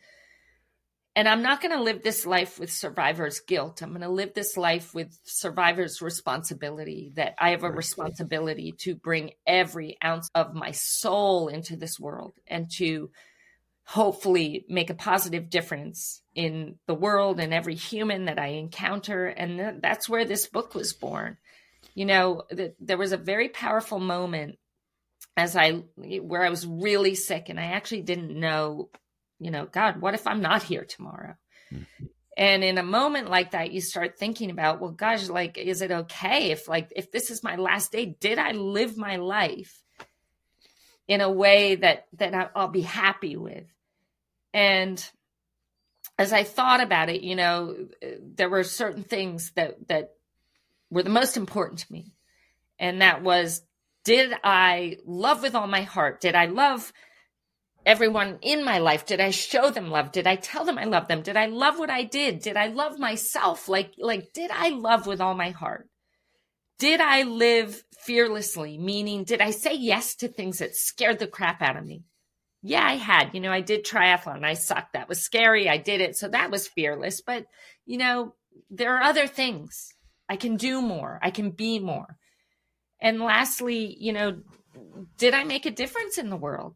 And 1.15 1.27
I'm 1.27 1.41
not 1.41 1.61
going 1.61 1.71
to 1.71 1.81
live 1.81 2.03
this 2.03 2.27
life 2.27 2.59
with 2.59 2.71
survivor's 2.71 3.39
guilt. 3.39 3.81
I'm 3.81 3.89
going 3.89 4.01
to 4.01 4.07
live 4.09 4.35
this 4.35 4.55
life 4.55 4.93
with 4.93 5.17
survivor's 5.23 5.99
responsibility 5.99 7.11
that 7.15 7.33
I 7.39 7.49
have 7.49 7.63
a 7.63 7.71
responsibility 7.71 8.75
to 8.81 8.93
bring 8.93 9.31
every 9.47 9.97
ounce 10.05 10.29
of 10.35 10.53
my 10.53 10.69
soul 10.73 11.47
into 11.47 11.75
this 11.75 11.99
world 11.99 12.33
and 12.45 12.69
to 12.77 13.09
hopefully 13.89 14.65
make 14.67 14.89
a 14.89 14.93
positive 14.93 15.49
difference 15.49 16.21
in 16.35 16.75
the 16.87 16.93
world 16.93 17.39
and 17.39 17.53
every 17.53 17.75
human 17.75 18.25
that 18.25 18.37
I 18.37 18.47
encounter. 18.47 19.27
And 19.27 19.57
th- 19.57 19.75
that's 19.81 20.09
where 20.09 20.25
this 20.25 20.45
book 20.45 20.75
was 20.75 20.91
born. 20.91 21.37
You 21.95 22.05
know, 22.05 22.43
th- 22.53 22.75
there 22.81 22.97
was 22.97 23.13
a 23.13 23.17
very 23.17 23.47
powerful 23.47 23.97
moment 23.97 24.57
as 25.37 25.55
I, 25.55 25.83
where 25.95 26.43
I 26.43 26.49
was 26.49 26.67
really 26.67 27.15
sick 27.15 27.47
and 27.47 27.57
I 27.57 27.67
actually 27.67 28.01
didn't 28.01 28.37
know, 28.37 28.89
you 29.39 29.51
know, 29.51 29.65
God, 29.65 30.01
what 30.01 30.15
if 30.15 30.27
I'm 30.27 30.41
not 30.41 30.63
here 30.63 30.83
tomorrow? 30.83 31.35
Mm-hmm. 31.73 32.05
And 32.35 32.65
in 32.65 32.77
a 32.77 32.83
moment 32.83 33.29
like 33.29 33.51
that, 33.51 33.71
you 33.71 33.79
start 33.79 34.19
thinking 34.19 34.51
about, 34.51 34.81
well, 34.81 34.91
gosh, 34.91 35.29
like, 35.29 35.57
is 35.57 35.81
it 35.81 35.91
okay 35.91 36.51
if, 36.51 36.67
like, 36.67 36.91
if 36.93 37.09
this 37.09 37.31
is 37.31 37.41
my 37.41 37.55
last 37.55 37.93
day, 37.93 38.17
did 38.19 38.37
I 38.37 38.51
live 38.51 38.97
my 38.97 39.15
life 39.15 39.81
in 41.07 41.21
a 41.21 41.31
way 41.31 41.75
that 41.75 42.07
that 42.17 42.51
I'll 42.53 42.67
be 42.67 42.81
happy 42.81 43.37
with? 43.37 43.65
And 44.53 45.03
as 46.17 46.33
I 46.33 46.43
thought 46.43 46.81
about 46.81 47.09
it, 47.09 47.21
you 47.21 47.35
know, 47.35 47.75
there 48.21 48.49
were 48.49 48.63
certain 48.63 49.03
things 49.03 49.51
that 49.51 49.87
that 49.87 50.13
were 50.89 51.03
the 51.03 51.09
most 51.09 51.37
important 51.37 51.79
to 51.81 51.91
me. 51.91 52.13
And 52.79 53.01
that 53.01 53.21
was 53.23 53.61
did 54.03 54.33
I 54.43 54.97
love 55.05 55.41
with 55.41 55.53
all 55.53 55.67
my 55.67 55.81
heart? 55.81 56.21
Did 56.21 56.33
I 56.33 56.45
love 56.45 56.93
everyone 57.85 58.39
in 58.41 58.63
my 58.63 58.79
life? 58.79 59.05
Did 59.05 59.19
I 59.19 59.31
show 59.31 59.69
them 59.69 59.89
love? 59.89 60.11
Did 60.11 60.27
I 60.27 60.35
tell 60.35 60.65
them 60.65 60.77
I 60.77 60.85
love 60.85 61.07
them? 61.07 61.21
Did 61.21 61.37
I 61.37 61.47
love 61.47 61.77
what 61.77 61.89
I 61.89 62.03
did? 62.03 62.39
Did 62.39 62.57
I 62.57 62.67
love 62.67 62.99
myself? 62.99 63.67
Like 63.67 63.93
like 63.97 64.33
did 64.33 64.51
I 64.51 64.69
love 64.69 65.07
with 65.07 65.21
all 65.21 65.35
my 65.35 65.51
heart? 65.51 65.89
Did 66.79 67.01
I 67.01 67.23
live 67.23 67.83
fearlessly? 67.99 68.77
Meaning, 68.77 69.23
did 69.23 69.41
I 69.41 69.51
say 69.51 69.73
yes 69.75 70.15
to 70.17 70.27
things 70.27 70.59
that 70.59 70.75
scared 70.75 71.19
the 71.19 71.27
crap 71.27 71.61
out 71.61 71.75
of 71.75 71.85
me? 71.85 72.03
Yeah, 72.61 72.85
I 72.85 72.93
had, 72.93 73.31
you 73.33 73.39
know, 73.39 73.51
I 73.51 73.61
did 73.61 73.85
triathlon. 73.85 74.43
I 74.43 74.53
sucked. 74.53 74.93
That 74.93 75.09
was 75.09 75.21
scary. 75.21 75.69
I 75.69 75.77
did 75.77 76.01
it. 76.01 76.15
So 76.15 76.27
that 76.29 76.51
was 76.51 76.67
fearless. 76.67 77.21
But, 77.21 77.45
you 77.85 77.97
know, 77.97 78.33
there 78.69 78.95
are 78.97 79.03
other 79.03 79.27
things. 79.27 79.93
I 80.27 80.35
can 80.35 80.57
do 80.57 80.81
more. 80.81 81.19
I 81.21 81.31
can 81.31 81.51
be 81.51 81.79
more. 81.79 82.17
And 82.99 83.21
lastly, 83.21 83.95
you 83.99 84.11
know, 84.11 84.41
did 85.17 85.33
I 85.33 85.43
make 85.43 85.65
a 85.65 85.71
difference 85.71 86.17
in 86.17 86.29
the 86.29 86.35
world? 86.35 86.75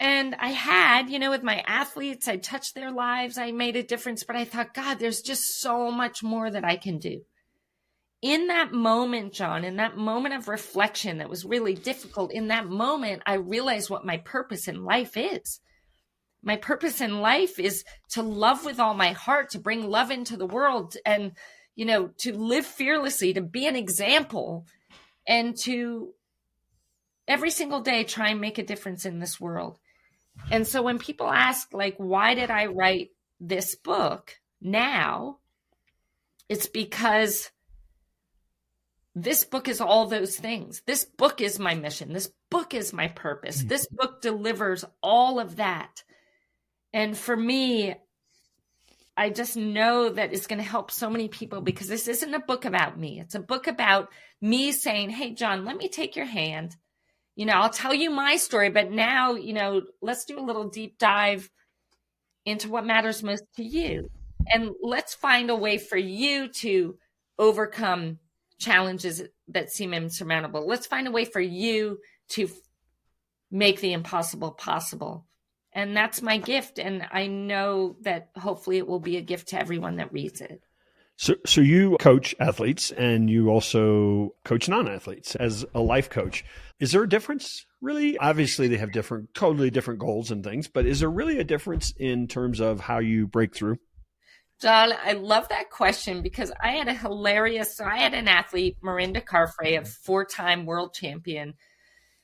And 0.00 0.34
I 0.34 0.48
had, 0.48 1.08
you 1.08 1.20
know, 1.20 1.30
with 1.30 1.44
my 1.44 1.62
athletes, 1.66 2.26
I 2.26 2.36
touched 2.36 2.74
their 2.74 2.90
lives. 2.90 3.38
I 3.38 3.52
made 3.52 3.76
a 3.76 3.82
difference. 3.84 4.24
But 4.24 4.34
I 4.34 4.44
thought, 4.44 4.74
God, 4.74 4.98
there's 4.98 5.22
just 5.22 5.60
so 5.60 5.92
much 5.92 6.24
more 6.24 6.50
that 6.50 6.64
I 6.64 6.76
can 6.76 6.98
do 6.98 7.22
in 8.22 8.46
that 8.46 8.72
moment, 8.72 9.32
John, 9.32 9.64
in 9.64 9.76
that 9.76 9.96
moment 9.96 10.34
of 10.34 10.48
reflection 10.48 11.18
that 11.18 11.28
was 11.28 11.44
really 11.44 11.74
difficult, 11.74 12.32
in 12.32 12.48
that 12.48 12.66
moment, 12.66 13.22
I 13.26 13.34
realized 13.34 13.90
what 13.90 14.06
my 14.06 14.18
purpose 14.18 14.68
in 14.68 14.84
life 14.84 15.16
is. 15.16 15.60
My 16.42 16.56
purpose 16.56 17.00
in 17.00 17.20
life 17.20 17.58
is 17.58 17.84
to 18.10 18.22
love 18.22 18.64
with 18.64 18.80
all 18.80 18.94
my 18.94 19.12
heart, 19.12 19.50
to 19.50 19.58
bring 19.58 19.88
love 19.88 20.10
into 20.10 20.36
the 20.36 20.46
world 20.46 20.96
and, 21.04 21.32
you 21.74 21.84
know, 21.84 22.08
to 22.18 22.36
live 22.36 22.66
fearlessly, 22.66 23.34
to 23.34 23.42
be 23.42 23.66
an 23.66 23.76
example 23.76 24.66
and 25.26 25.56
to 25.58 26.12
every 27.28 27.50
single 27.50 27.80
day 27.80 28.04
try 28.04 28.30
and 28.30 28.40
make 28.40 28.58
a 28.58 28.64
difference 28.64 29.04
in 29.04 29.18
this 29.18 29.40
world. 29.40 29.78
And 30.50 30.66
so 30.66 30.82
when 30.82 30.98
people 30.98 31.28
ask, 31.28 31.72
like, 31.72 31.96
why 31.98 32.34
did 32.34 32.50
I 32.50 32.66
write 32.66 33.10
this 33.38 33.76
book? 33.76 34.38
now, 34.62 35.38
it's 36.48 36.66
because 36.66 37.50
this 39.14 39.44
book 39.44 39.68
is 39.68 39.80
all 39.80 40.06
those 40.06 40.36
things. 40.36 40.82
This 40.86 41.04
book 41.04 41.40
is 41.40 41.58
my 41.58 41.74
mission. 41.74 42.12
This 42.12 42.30
book 42.50 42.74
is 42.74 42.92
my 42.92 43.08
purpose. 43.08 43.58
Mm-hmm. 43.58 43.68
This 43.68 43.86
book 43.86 44.22
delivers 44.22 44.84
all 45.02 45.38
of 45.38 45.56
that. 45.56 46.02
And 46.92 47.16
for 47.16 47.36
me, 47.36 47.94
I 49.16 49.28
just 49.28 49.56
know 49.56 50.08
that 50.08 50.32
it's 50.32 50.46
going 50.46 50.60
to 50.60 50.68
help 50.68 50.90
so 50.90 51.10
many 51.10 51.28
people 51.28 51.60
because 51.60 51.88
this 51.88 52.08
isn't 52.08 52.34
a 52.34 52.40
book 52.40 52.64
about 52.64 52.98
me. 52.98 53.20
It's 53.20 53.34
a 53.34 53.40
book 53.40 53.66
about 53.66 54.08
me 54.40 54.72
saying, 54.72 55.10
Hey, 55.10 55.34
John, 55.34 55.64
let 55.64 55.76
me 55.76 55.88
take 55.88 56.16
your 56.16 56.26
hand. 56.26 56.74
You 57.36 57.46
know, 57.46 57.54
I'll 57.54 57.70
tell 57.70 57.94
you 57.94 58.10
my 58.10 58.36
story, 58.36 58.70
but 58.70 58.90
now, 58.90 59.34
you 59.34 59.52
know, 59.52 59.82
let's 60.00 60.24
do 60.24 60.38
a 60.38 60.44
little 60.44 60.68
deep 60.68 60.98
dive 60.98 61.50
into 62.44 62.68
what 62.70 62.86
matters 62.86 63.22
most 63.22 63.44
to 63.56 63.64
you. 63.64 64.10
And 64.52 64.70
let's 64.82 65.14
find 65.14 65.50
a 65.50 65.56
way 65.56 65.78
for 65.78 65.96
you 65.96 66.48
to 66.48 66.96
overcome 67.38 68.18
challenges 68.62 69.22
that 69.48 69.70
seem 69.70 69.92
insurmountable. 69.92 70.66
Let's 70.66 70.86
find 70.86 71.06
a 71.06 71.12
way 71.12 71.24
for 71.24 71.40
you 71.40 71.98
to 72.30 72.48
make 73.50 73.80
the 73.80 73.92
impossible 73.92 74.52
possible. 74.52 75.26
And 75.74 75.96
that's 75.96 76.22
my 76.22 76.38
gift. 76.38 76.78
And 76.78 77.06
I 77.10 77.26
know 77.26 77.96
that 78.02 78.30
hopefully 78.36 78.78
it 78.78 78.86
will 78.86 79.00
be 79.00 79.16
a 79.16 79.22
gift 79.22 79.48
to 79.48 79.58
everyone 79.58 79.96
that 79.96 80.12
reads 80.12 80.40
it. 80.40 80.62
So, 81.16 81.34
so 81.44 81.60
you 81.60 81.96
coach 82.00 82.34
athletes 82.40 82.90
and 82.90 83.28
you 83.28 83.50
also 83.50 84.34
coach 84.44 84.68
non-athletes 84.68 85.36
as 85.36 85.64
a 85.74 85.80
life 85.80 86.08
coach. 86.08 86.44
Is 86.80 86.92
there 86.92 87.02
a 87.02 87.08
difference 87.08 87.66
really? 87.80 88.16
Obviously 88.18 88.68
they 88.68 88.78
have 88.78 88.92
different, 88.92 89.34
totally 89.34 89.70
different 89.70 90.00
goals 90.00 90.30
and 90.30 90.42
things, 90.42 90.68
but 90.68 90.86
is 90.86 91.00
there 91.00 91.10
really 91.10 91.38
a 91.38 91.44
difference 91.44 91.92
in 91.98 92.26
terms 92.28 92.60
of 92.60 92.80
how 92.80 92.98
you 92.98 93.26
break 93.26 93.54
through? 93.54 93.76
John, 94.62 94.92
I 95.04 95.14
love 95.14 95.48
that 95.48 95.70
question 95.70 96.22
because 96.22 96.52
I 96.62 96.70
had 96.72 96.86
a 96.86 96.94
hilarious. 96.94 97.76
So 97.76 97.84
I 97.84 97.98
had 97.98 98.14
an 98.14 98.28
athlete, 98.28 98.76
Mirinda 98.80 99.20
Carfrae, 99.20 99.80
a 99.80 99.84
four-time 99.84 100.66
world 100.66 100.94
champion, 100.94 101.54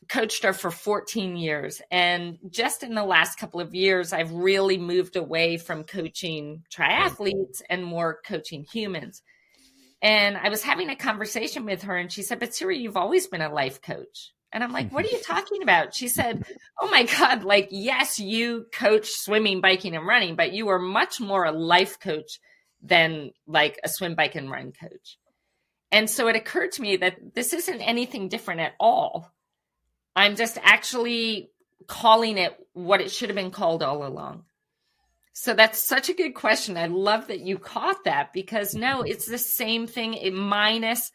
coached 0.09 0.45
her 0.45 0.53
for 0.53 0.71
14 0.71 1.37
years, 1.37 1.83
and 1.91 2.39
just 2.49 2.85
in 2.85 2.95
the 2.95 3.05
last 3.05 3.39
couple 3.39 3.61
of 3.61 3.75
years, 3.75 4.13
I've 4.13 4.33
really 4.33 4.79
moved 4.79 5.17
away 5.17 5.59
from 5.59 5.83
coaching 5.85 6.63
triathletes 6.71 7.61
and 7.69 7.85
more 7.85 8.21
coaching 8.25 8.65
humans. 8.73 9.21
And 10.01 10.37
I 10.37 10.49
was 10.49 10.63
having 10.63 10.89
a 10.91 10.97
conversation 10.97 11.65
with 11.65 11.83
her, 11.83 11.97
and 11.97 12.11
she 12.11 12.23
said, 12.23 12.39
"But 12.39 12.55
Siri, 12.55 12.79
you've 12.79 12.97
always 12.97 13.27
been 13.27 13.43
a 13.43 13.53
life 13.53 13.83
coach." 13.83 14.33
And 14.53 14.65
I'm 14.65 14.73
like, 14.73 14.91
what 14.93 15.05
are 15.05 15.11
you 15.11 15.21
talking 15.25 15.63
about? 15.63 15.95
She 15.95 16.09
said, 16.09 16.45
Oh 16.81 16.89
my 16.89 17.05
God, 17.05 17.45
like, 17.45 17.69
yes, 17.71 18.19
you 18.19 18.67
coach 18.73 19.11
swimming, 19.11 19.61
biking, 19.61 19.95
and 19.95 20.07
running, 20.07 20.37
but 20.37 20.53
you 20.53 20.69
are 20.69 20.79
much 20.79 21.21
more 21.21 21.45
a 21.45 21.53
life 21.53 22.01
coach 22.01 22.41
than 22.83 23.33
like 23.47 23.79
a 23.85 23.89
swim, 23.89 24.15
bike, 24.15 24.35
and 24.35 24.51
run 24.51 24.73
coach. 24.73 25.19
And 25.91 26.09
so 26.09 26.29
it 26.29 26.37
occurred 26.37 26.73
to 26.73 26.83
me 26.83 26.97
that 26.99 27.35
this 27.35 27.53
isn't 27.53 27.81
anything 27.81 28.29
different 28.29 28.61
at 28.61 28.75
all. 28.79 29.33
I'm 30.15 30.37
just 30.37 30.59
actually 30.63 31.51
calling 31.87 32.39
it 32.39 32.55
what 32.73 33.01
it 33.01 33.11
should 33.11 33.31
have 33.31 33.37
been 33.37 33.51
called 33.51 33.83
all 33.83 34.07
along. 34.07 34.45
So 35.33 35.55
that's 35.55 35.79
such 35.79 36.09
a 36.09 36.15
good 36.15 36.35
question. 36.35 36.77
I 36.77 36.87
love 36.87 37.29
that 37.29 37.41
you 37.41 37.59
caught 37.59 38.05
that 38.05 38.33
because 38.33 38.75
no, 38.75 39.03
it's 39.03 39.27
the 39.27 39.39
same 39.39 39.87
thing 39.87 40.19
minus 40.35 41.13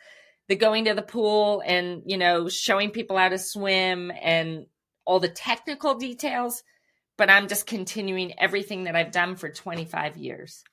the 0.50 0.56
going 0.56 0.86
to 0.86 0.94
the 0.94 1.02
pool 1.02 1.62
and 1.66 2.04
you 2.06 2.18
know 2.18 2.50
showing 2.50 2.92
people 2.92 3.18
how 3.18 3.30
to 3.30 3.38
swim 3.38 4.12
and 4.22 4.66
all 5.06 5.20
the 5.20 5.30
technical 5.30 5.96
details 5.96 6.64
but 7.18 7.30
i'm 7.30 7.48
just 7.48 7.66
continuing 7.66 8.38
everything 8.40 8.84
that 8.86 8.96
i've 8.96 9.12
done 9.12 9.36
for 9.36 9.50
25 9.50 10.18
years. 10.18 10.64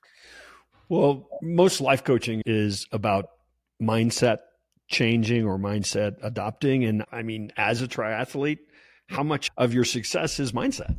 Well 0.89 1.29
most 1.41 1.79
life 1.79 2.03
coaching 2.03 2.41
is 2.45 2.85
about 2.91 3.29
mindset 3.81 4.39
changing 4.89 5.45
or 5.45 5.57
mindset 5.57 6.17
adopting. 6.21 6.83
And 6.83 7.05
i 7.11 7.21
mean 7.21 7.51
as 7.57 7.81
a 7.81 7.87
triathlete 7.87 8.59
how 9.07 9.23
much 9.23 9.49
of 9.57 9.73
your 9.73 9.83
success 9.83 10.39
is 10.39 10.51
mindset 10.51 10.95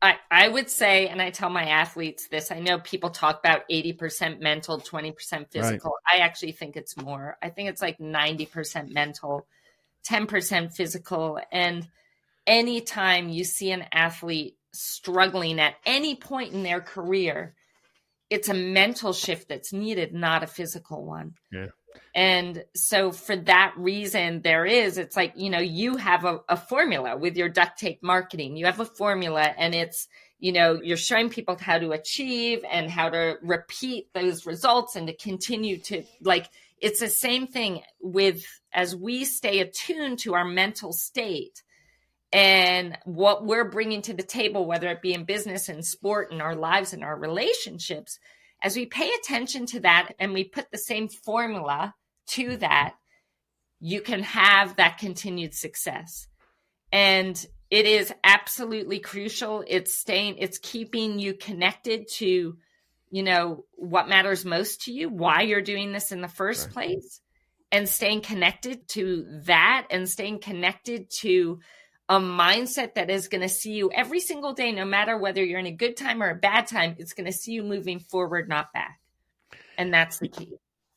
I, 0.00 0.16
I 0.30 0.48
would 0.48 0.70
say, 0.70 1.08
and 1.08 1.20
I 1.20 1.30
tell 1.30 1.50
my 1.50 1.64
athletes 1.64 2.28
this, 2.28 2.52
I 2.52 2.60
know 2.60 2.78
people 2.78 3.10
talk 3.10 3.40
about 3.40 3.68
80% 3.68 4.40
mental, 4.40 4.78
20% 4.78 5.50
physical. 5.50 5.90
Right. 5.90 6.20
I 6.20 6.24
actually 6.24 6.52
think 6.52 6.76
it's 6.76 6.96
more. 6.96 7.36
I 7.42 7.48
think 7.48 7.68
it's 7.68 7.82
like 7.82 7.98
90% 7.98 8.92
mental, 8.92 9.46
10% 10.08 10.72
physical. 10.72 11.40
And 11.50 11.88
anytime 12.46 13.28
you 13.28 13.42
see 13.42 13.72
an 13.72 13.86
athlete 13.92 14.56
struggling 14.72 15.58
at 15.58 15.74
any 15.84 16.14
point 16.14 16.52
in 16.52 16.62
their 16.62 16.80
career, 16.80 17.54
it's 18.30 18.48
a 18.48 18.54
mental 18.54 19.12
shift 19.12 19.48
that's 19.48 19.72
needed, 19.72 20.12
not 20.12 20.42
a 20.42 20.46
physical 20.46 21.04
one. 21.04 21.34
Yeah. 21.52 21.66
And 22.14 22.64
so 22.74 23.12
for 23.12 23.36
that 23.36 23.74
reason, 23.76 24.42
there 24.42 24.64
is, 24.64 24.98
it's 24.98 25.16
like, 25.16 25.34
you 25.36 25.50
know, 25.50 25.58
you 25.58 25.96
have 25.96 26.24
a, 26.24 26.40
a, 26.48 26.56
formula 26.56 27.16
with 27.16 27.36
your 27.36 27.48
duct 27.48 27.78
tape 27.78 28.02
marketing. 28.02 28.56
You 28.56 28.66
have 28.66 28.80
a 28.80 28.84
formula 28.84 29.42
and 29.42 29.74
it's, 29.74 30.08
you 30.38 30.52
know, 30.52 30.80
you're 30.82 30.96
showing 30.96 31.30
people 31.30 31.56
how 31.58 31.78
to 31.78 31.92
achieve 31.92 32.64
and 32.70 32.90
how 32.90 33.08
to 33.10 33.36
repeat 33.42 34.12
those 34.14 34.46
results 34.46 34.96
and 34.96 35.06
to 35.06 35.16
continue 35.16 35.78
to 35.78 36.04
like, 36.20 36.48
it's 36.80 37.00
the 37.00 37.08
same 37.08 37.46
thing 37.46 37.82
with 38.00 38.44
as 38.72 38.94
we 38.94 39.24
stay 39.24 39.60
attuned 39.60 40.20
to 40.20 40.34
our 40.34 40.44
mental 40.44 40.92
state 40.92 41.62
and 42.32 42.98
what 43.04 43.44
we're 43.44 43.70
bringing 43.70 44.02
to 44.02 44.14
the 44.14 44.22
table, 44.22 44.66
whether 44.66 44.88
it 44.88 45.02
be 45.02 45.14
in 45.14 45.24
business 45.24 45.68
and 45.68 45.84
sport 45.84 46.30
and 46.30 46.42
our 46.42 46.54
lives 46.54 46.92
and 46.92 47.02
our 47.02 47.18
relationships, 47.18 48.18
as 48.62 48.76
we 48.76 48.86
pay 48.86 49.10
attention 49.20 49.66
to 49.66 49.80
that 49.80 50.12
and 50.18 50.32
we 50.32 50.44
put 50.44 50.70
the 50.70 50.78
same 50.78 51.08
formula 51.08 51.94
to 52.28 52.48
mm-hmm. 52.48 52.58
that, 52.58 52.94
you 53.80 54.00
can 54.00 54.22
have 54.22 54.76
that 54.76 54.98
continued 54.98 55.54
success. 55.54 56.26
And 56.90 57.46
it 57.70 57.86
is 57.86 58.12
absolutely 58.24 58.98
crucial. 58.98 59.62
It's 59.66 59.96
staying, 59.96 60.38
it's 60.38 60.58
keeping 60.58 61.18
you 61.18 61.34
connected 61.34 62.08
to, 62.16 62.56
you 63.10 63.22
know, 63.22 63.64
what 63.72 64.08
matters 64.08 64.44
most 64.44 64.82
to 64.82 64.92
you, 64.92 65.08
why 65.08 65.42
you're 65.42 65.60
doing 65.60 65.92
this 65.92 66.12
in 66.12 66.20
the 66.20 66.28
first 66.28 66.66
right. 66.66 66.74
place, 66.74 67.20
and 67.70 67.88
staying 67.88 68.22
connected 68.22 68.88
to 68.88 69.42
that 69.44 69.86
and 69.90 70.08
staying 70.08 70.40
connected 70.40 71.10
to 71.10 71.60
a 72.08 72.18
mindset 72.18 72.94
that 72.94 73.10
is 73.10 73.28
going 73.28 73.42
to 73.42 73.48
see 73.48 73.72
you 73.72 73.90
every 73.92 74.20
single 74.20 74.54
day, 74.54 74.72
no 74.72 74.84
matter 74.84 75.16
whether 75.16 75.44
you're 75.44 75.60
in 75.60 75.66
a 75.66 75.72
good 75.72 75.96
time 75.96 76.22
or 76.22 76.30
a 76.30 76.34
bad 76.34 76.66
time, 76.66 76.96
it's 76.98 77.12
going 77.12 77.26
to 77.26 77.32
see 77.32 77.52
you 77.52 77.62
moving 77.62 78.00
forward, 78.00 78.48
not 78.48 78.72
back. 78.72 78.98
And 79.76 79.92
that's 79.92 80.18
the 80.18 80.28
key. 80.28 80.54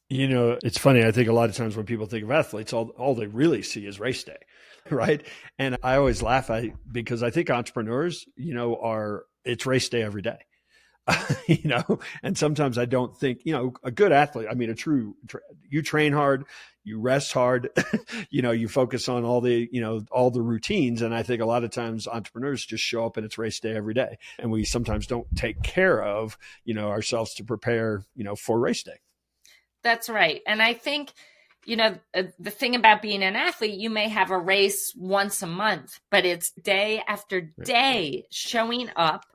You 0.09 0.27
know, 0.27 0.57
it's 0.63 0.77
funny. 0.77 1.03
I 1.03 1.11
think 1.11 1.29
a 1.29 1.33
lot 1.33 1.49
of 1.49 1.55
times 1.55 1.75
when 1.75 1.85
people 1.85 2.05
think 2.05 2.23
of 2.23 2.31
athletes, 2.31 2.73
all, 2.73 2.89
all 2.97 3.15
they 3.15 3.27
really 3.27 3.61
see 3.61 3.85
is 3.85 3.99
race 3.99 4.23
day, 4.23 4.37
right? 4.89 5.25
And 5.59 5.77
I 5.83 5.95
always 5.95 6.21
laugh 6.21 6.49
I, 6.49 6.73
because 6.89 7.23
I 7.23 7.29
think 7.29 7.49
entrepreneurs, 7.49 8.25
you 8.35 8.53
know, 8.53 8.77
are 8.77 9.23
it's 9.43 9.65
race 9.65 9.89
day 9.89 10.03
every 10.03 10.21
day. 10.21 10.37
you 11.47 11.69
know, 11.69 11.99
and 12.23 12.37
sometimes 12.37 12.77
I 12.77 12.85
don't 12.85 13.15
think, 13.17 13.41
you 13.43 13.53
know, 13.53 13.73
a 13.83 13.91
good 13.91 14.11
athlete, 14.11 14.47
I 14.49 14.53
mean, 14.53 14.69
a 14.69 14.75
true, 14.75 15.15
you 15.67 15.81
train 15.81 16.13
hard, 16.13 16.45
you 16.83 16.99
rest 16.99 17.33
hard, 17.33 17.69
you 18.29 18.41
know, 18.41 18.51
you 18.51 18.67
focus 18.67 19.09
on 19.09 19.23
all 19.23 19.41
the, 19.41 19.67
you 19.71 19.81
know, 19.81 20.03
all 20.11 20.31
the 20.31 20.41
routines. 20.41 21.01
And 21.01 21.13
I 21.13 21.23
think 21.23 21.41
a 21.41 21.45
lot 21.45 21.63
of 21.63 21.71
times 21.71 22.07
entrepreneurs 22.07 22.65
just 22.65 22.83
show 22.83 23.05
up 23.05 23.17
and 23.17 23.25
it's 23.25 23.37
race 23.37 23.59
day 23.59 23.75
every 23.75 23.93
day. 23.93 24.17
And 24.39 24.51
we 24.51 24.63
sometimes 24.63 25.07
don't 25.07 25.27
take 25.35 25.61
care 25.63 26.01
of, 26.03 26.37
you 26.65 26.73
know, 26.73 26.89
ourselves 26.89 27.33
to 27.35 27.43
prepare, 27.43 28.03
you 28.15 28.23
know, 28.23 28.35
for 28.35 28.59
race 28.59 28.83
day. 28.83 28.99
That's 29.83 30.09
right. 30.09 30.41
And 30.45 30.61
I 30.61 30.73
think, 30.73 31.11
you 31.65 31.75
know, 31.75 31.97
uh, 32.13 32.23
the 32.39 32.51
thing 32.51 32.75
about 32.75 33.01
being 33.01 33.23
an 33.23 33.35
athlete, 33.35 33.79
you 33.79 33.89
may 33.89 34.09
have 34.09 34.31
a 34.31 34.37
race 34.37 34.93
once 34.95 35.41
a 35.41 35.47
month, 35.47 35.99
but 36.09 36.25
it's 36.25 36.51
day 36.51 37.03
after 37.07 37.41
day 37.41 38.25
showing 38.31 38.89
up, 38.95 39.25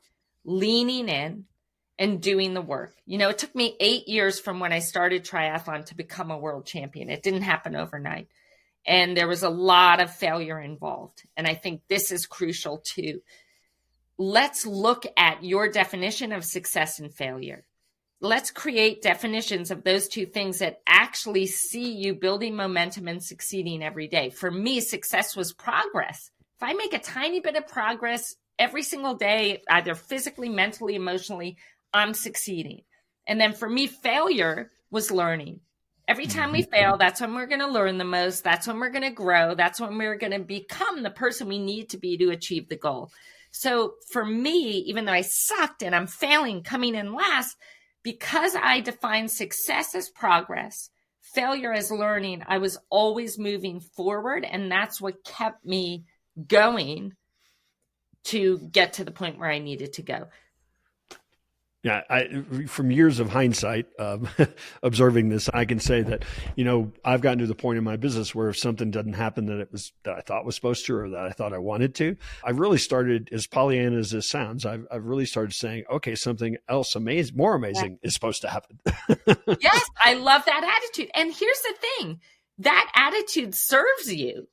leaning 0.44 1.09
in, 1.09 1.44
and 1.99 2.21
doing 2.21 2.55
the 2.55 2.61
work. 2.61 2.95
You 3.07 3.19
know, 3.19 3.31
it 3.31 3.39
took 3.39 3.55
me 3.55 3.77
eight 3.81 4.09
years 4.09 4.39
from 4.39 4.61
when 4.61 4.73
I 4.73 4.81
started 4.81 5.25
triathlon 5.25 5.87
to 5.87 5.97
become 5.97 6.31
a 6.31 6.39
world 6.39 6.67
champion. 6.67 7.09
It 7.11 7.23
didn't 7.23 7.43
happen 7.43 7.75
overnight. 7.75 8.29
And 8.87 9.17
there 9.17 9.29
was 9.29 9.43
a 9.43 9.51
lot 9.51 10.01
of 10.01 10.15
failure 10.15 10.61
involved. 10.61 11.23
And 11.37 11.47
I 11.47 11.55
think 11.55 11.83
this 11.89 12.13
is 12.13 12.27
crucial 12.27 12.79
too. 12.79 13.23
Let's 14.19 14.65
look 14.65 15.05
at 15.17 15.43
your 15.43 15.69
definition 15.69 16.33
of 16.33 16.45
success 16.45 16.99
and 17.01 17.13
failure. 17.13 17.65
Let's 18.21 18.51
create 18.51 19.03
definitions 19.03 19.71
of 19.71 19.85
those 19.85 20.09
two 20.09 20.25
things 20.25 20.61
that 20.61 20.81
actually 20.87 21.47
see 21.47 21.93
you 21.93 22.15
building 22.15 22.57
momentum 22.57 23.09
and 23.09 23.23
succeeding 23.23 23.83
every 23.83 24.09
day. 24.09 24.31
For 24.31 24.51
me, 24.51 24.81
success 24.81 25.37
was 25.37 25.53
progress. 25.53 26.31
If 26.57 26.63
I 26.63 26.73
make 26.73 26.95
a 26.95 26.99
tiny 26.99 27.41
bit 27.41 27.57
of 27.57 27.69
progress 27.69 28.35
every 28.59 28.83
single 28.83 29.17
day, 29.17 29.63
either 29.69 29.95
physically, 29.95 30.49
mentally, 30.49 30.95
emotionally, 30.95 31.59
I'm 31.97 32.15
succeeding. 32.15 32.83
And 33.27 33.41
then 33.41 33.53
for 33.53 33.69
me, 33.69 33.87
failure 33.87 34.71
was 34.91 35.11
learning. 35.11 35.61
Every 36.09 36.27
time 36.27 36.53
we 36.53 36.63
mm-hmm. 36.63 36.71
fail, 36.71 36.97
that's 36.97 37.21
when 37.21 37.35
we're 37.35 37.47
going 37.47 37.61
to 37.61 37.67
learn 37.67 37.99
the 37.99 38.05
most. 38.05 38.45
That's 38.45 38.67
when 38.67 38.79
we're 38.79 38.91
going 38.91 39.03
to 39.03 39.11
grow. 39.11 39.55
That's 39.55 39.81
when 39.81 39.99
we're 39.99 40.17
going 40.17 40.33
to 40.33 40.39
become 40.39 41.03
the 41.03 41.11
person 41.11 41.49
we 41.49 41.59
need 41.59 41.91
to 41.91 41.99
be 41.99 42.17
to 42.19 42.31
achieve 42.31 42.69
the 42.69 42.77
goal. 42.77 43.11
So 43.51 43.95
for 44.13 44.25
me, 44.25 44.85
even 44.87 45.05
though 45.05 45.13
I 45.13 45.23
sucked 45.23 45.83
and 45.83 45.95
I'm 45.95 46.07
failing 46.07 46.63
coming 46.63 46.95
in 46.95 47.13
last, 47.13 47.57
because 48.05 48.55
I 48.55 48.81
define 48.81 49.29
success 49.29 49.95
as 49.97 50.09
progress, 50.09 50.91
failure 51.23 51.73
as 51.73 51.91
learning, 51.91 52.45
I 52.47 52.59
was 52.59 52.79
always 52.89 53.39
moving 53.39 53.81
forward. 53.81 54.45
And 54.45 54.71
that's 54.71 55.01
what 55.01 55.25
kept 55.25 55.65
me 55.65 56.05
going 56.47 57.15
to 58.25 58.59
get 58.71 58.95
to 58.95 59.05
the 59.05 59.11
point 59.11 59.39
where 59.39 59.51
I 59.51 59.59
needed 59.59 59.95
to 59.95 60.03
go. 60.03 60.29
Yeah, 61.83 62.03
I, 62.11 62.43
from 62.67 62.91
years 62.91 63.21
of 63.21 63.31
hindsight, 63.31 63.87
um, 64.01 64.29
observing 64.83 65.29
this, 65.29 65.49
I 65.49 65.65
can 65.65 65.79
say 65.79 66.03
that 66.03 66.25
you 66.57 66.65
know 66.65 66.93
I've 67.05 67.21
gotten 67.21 67.39
to 67.39 67.47
the 67.47 67.55
point 67.55 67.79
in 67.79 67.85
my 67.85 67.97
business 67.97 68.35
where 68.35 68.49
if 68.49 68.59
something 68.59 68.91
doesn't 68.91 69.12
happen 69.12 69.47
that 69.47 69.61
it 69.61 69.71
was 69.71 69.93
that 70.03 70.17
I 70.17 70.21
thought 70.21 70.45
was 70.45 70.57
supposed 70.57 70.85
to 70.87 70.97
or 70.97 71.11
that 71.11 71.25
I 71.25 71.31
thought 71.31 71.53
I 71.53 71.59
wanted 71.59 71.95
to, 71.97 72.17
I've 72.43 72.59
really 72.59 72.79
started, 72.79 73.29
as 73.31 73.47
Pollyanna 73.47 73.99
as 73.99 74.11
this 74.11 74.29
sounds, 74.29 74.67
I've 74.67 74.85
I've 74.91 75.05
really 75.05 75.27
started 75.27 75.53
saying, 75.53 75.85
okay, 75.91 76.17
something 76.17 76.57
else 76.69 76.97
amazing, 76.97 77.37
more 77.37 77.55
amazing 77.55 77.99
yeah. 78.03 78.09
is 78.09 78.15
supposed 78.15 78.43
to 78.43 78.49
happen. 78.49 78.81
yes, 79.61 79.85
I 80.05 80.15
love 80.15 80.45
that 80.47 80.81
attitude. 80.83 81.11
And 81.15 81.33
here's 81.33 81.61
the 81.61 81.75
thing: 81.81 82.21
that 82.59 82.91
attitude 82.97 83.55
serves 83.55 84.12
you. 84.12 84.49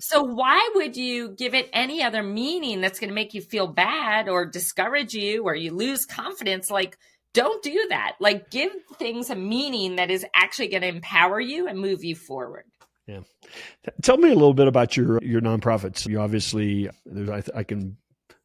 So 0.00 0.22
why 0.22 0.70
would 0.74 0.96
you 0.96 1.30
give 1.30 1.54
it 1.54 1.68
any 1.72 2.02
other 2.02 2.22
meaning 2.22 2.80
that's 2.80 2.98
going 2.98 3.08
to 3.08 3.14
make 3.14 3.34
you 3.34 3.40
feel 3.40 3.66
bad 3.66 4.28
or 4.28 4.46
discourage 4.46 5.14
you 5.14 5.44
or 5.44 5.54
you 5.54 5.74
lose 5.74 6.06
confidence? 6.06 6.70
Like, 6.70 6.98
don't 7.34 7.62
do 7.62 7.86
that. 7.90 8.16
Like, 8.20 8.50
give 8.50 8.72
things 8.98 9.30
a 9.30 9.36
meaning 9.36 9.96
that 9.96 10.10
is 10.10 10.24
actually 10.34 10.68
going 10.68 10.82
to 10.82 10.88
empower 10.88 11.40
you 11.40 11.68
and 11.68 11.78
move 11.78 12.04
you 12.04 12.16
forward. 12.16 12.64
Yeah. 13.06 13.20
Tell 14.02 14.18
me 14.18 14.30
a 14.30 14.34
little 14.34 14.54
bit 14.54 14.68
about 14.68 14.96
your 14.96 15.22
your 15.22 15.40
nonprofits. 15.40 16.06
You 16.06 16.20
obviously, 16.20 16.90
I, 17.30 17.42
I 17.54 17.62
can 17.62 17.96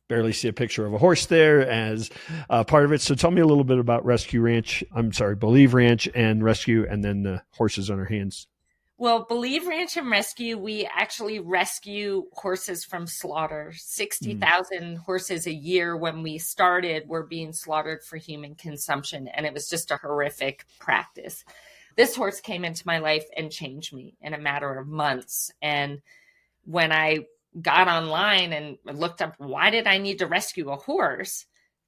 barely 0.08 0.32
see 0.32 0.48
a 0.48 0.54
picture 0.54 0.86
of 0.86 0.94
a 0.94 0.98
horse 0.98 1.26
there 1.26 1.68
as 1.68 2.10
uh, 2.50 2.64
part 2.64 2.86
of 2.86 2.92
it. 2.92 3.02
So 3.02 3.16
tell 3.16 3.32
me 3.32 3.42
a 3.42 3.46
little 3.46 3.64
bit 3.64 3.80
about 3.80 4.06
Rescue 4.06 4.42
Ranch. 4.42 4.84
I'm 4.96 5.12
sorry, 5.12 5.36
Believe 5.36 5.74
Ranch 5.74 6.08
and 6.14 6.44
Rescue, 6.44 6.86
and 6.90 7.04
then 7.04 7.24
the 7.24 7.42
horses 7.52 7.90
on 7.90 8.00
our 8.00 8.06
hands. 8.06 8.48
Well, 8.98 9.26
Believe 9.28 9.68
Ranch 9.68 9.98
and 9.98 10.10
Rescue, 10.10 10.58
we 10.58 10.86
actually 10.86 11.40
rescue 11.40 12.26
horses 12.32 12.86
from 12.86 13.08
slaughter. 13.08 13.74
60,000 13.76 14.80
mm. 14.80 14.98
horses 15.00 15.48
a 15.48 15.54
year 15.54 15.98
when 15.98 16.22
we 16.22 16.38
started 16.38 17.08
were 17.08 17.26
being 17.26 17.54
slaughtered 17.54 18.04
for 18.04 18.18
human 18.18 18.54
consumption, 18.54 19.28
and 19.28 19.48
it 19.48 19.54
was 19.54 19.68
just 19.68 19.90
a 19.90 19.98
horrific 19.98 20.66
practice. 20.80 21.44
This 21.96 22.16
horse 22.16 22.40
came 22.40 22.64
into 22.64 22.86
my 22.86 23.00
life 23.00 23.26
and 23.36 23.52
changed 23.52 23.94
me 23.94 24.16
in 24.22 24.34
a 24.34 24.40
matter 24.40 24.78
of 24.78 24.88
months. 24.88 25.52
And 25.62 26.02
when 26.66 26.92
I 26.92 27.26
got 27.62 27.88
online 27.88 28.54
and 28.54 28.78
looked 28.86 29.22
up 29.22 29.36
why 29.38 29.70
did 29.70 29.86
I 29.86 29.98
need 30.00 30.20
to 30.20 30.28
rescue 30.28 30.70
a 30.70 30.76
horse, 30.76 31.46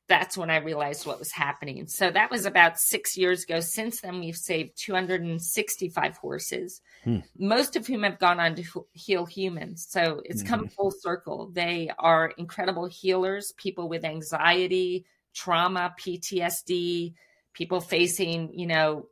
that's 0.08 0.38
when 0.38 0.52
I 0.52 0.58
realized 0.58 1.06
what 1.06 1.20
was 1.20 1.32
happening. 1.32 1.88
So 1.88 2.12
that 2.12 2.30
was 2.30 2.46
about 2.46 2.80
six 2.80 3.18
years 3.18 3.44
ago. 3.44 3.60
Since 3.60 4.02
then, 4.02 4.20
we've 4.20 4.36
saved 4.36 4.78
265 4.78 6.18
horses, 6.18 6.82
hmm. 7.04 7.20
most 7.38 7.76
of 7.76 7.88
whom 7.88 8.04
have 8.04 8.20
gone 8.20 8.40
on 8.40 8.56
to 8.56 8.86
heal 8.94 9.26
humans. 9.26 9.88
So 9.90 10.22
it's 10.24 10.44
mm-hmm. 10.44 10.54
come 10.54 10.68
full 10.68 10.92
circle. 10.92 11.50
They 11.52 11.90
are 11.98 12.34
incredible 12.38 12.86
healers, 12.86 13.52
people 13.58 13.90
with 13.90 14.06
anxiety, 14.06 15.06
trauma, 15.34 15.96
PTSD, 16.00 17.14
people 17.54 17.82
facing, 17.82 18.58
you 18.58 18.68
know, 18.68 19.08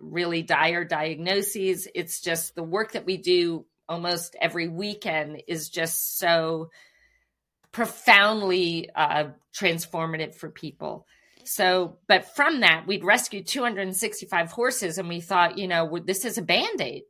really 0.00 0.42
dire 0.42 0.84
diagnoses. 0.84 1.86
It's 1.94 2.20
just 2.20 2.54
the 2.54 2.62
work 2.62 2.92
that 2.92 3.06
we 3.06 3.16
do 3.18 3.66
almost 3.88 4.36
every 4.40 4.68
weekend 4.68 5.42
is 5.46 5.68
just 5.68 6.18
so 6.18 6.70
profoundly 7.72 8.88
uh, 8.94 9.28
transformative 9.54 10.34
for 10.34 10.50
people. 10.50 11.06
So, 11.44 11.98
but 12.06 12.34
from 12.36 12.60
that, 12.60 12.86
we'd 12.86 13.04
rescued 13.04 13.46
265 13.46 14.52
horses, 14.52 14.98
and 14.98 15.08
we 15.08 15.20
thought, 15.20 15.56
you 15.56 15.66
know, 15.66 15.98
this 15.98 16.24
is 16.24 16.36
a 16.36 16.42
band 16.42 16.80
aid. 16.80 17.04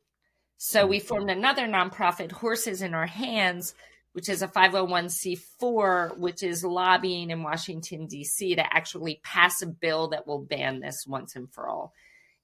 So 0.59 0.87
we 0.87 1.01
formed 1.01 1.31
another 1.31 1.67
nonprofit, 1.67 2.33
Horses 2.33 2.83
in 2.83 2.95
Our 2.95 3.07
Hands, 3.07 3.75
which 4.13 4.29
is 4.29 4.43
a 4.43 4.49
501c4, 4.49 6.19
which 6.19 6.43
is 6.43 6.65
lobbying 6.65 7.31
in 7.31 7.43
Washington, 7.43 8.07
D.C. 8.07 8.57
to 8.57 8.75
actually 8.75 9.21
pass 9.23 9.63
a 9.63 9.67
bill 9.67 10.09
that 10.09 10.27
will 10.27 10.41
ban 10.41 10.81
this 10.81 11.05
once 11.07 11.37
and 11.37 11.53
for 11.53 11.69
all. 11.69 11.93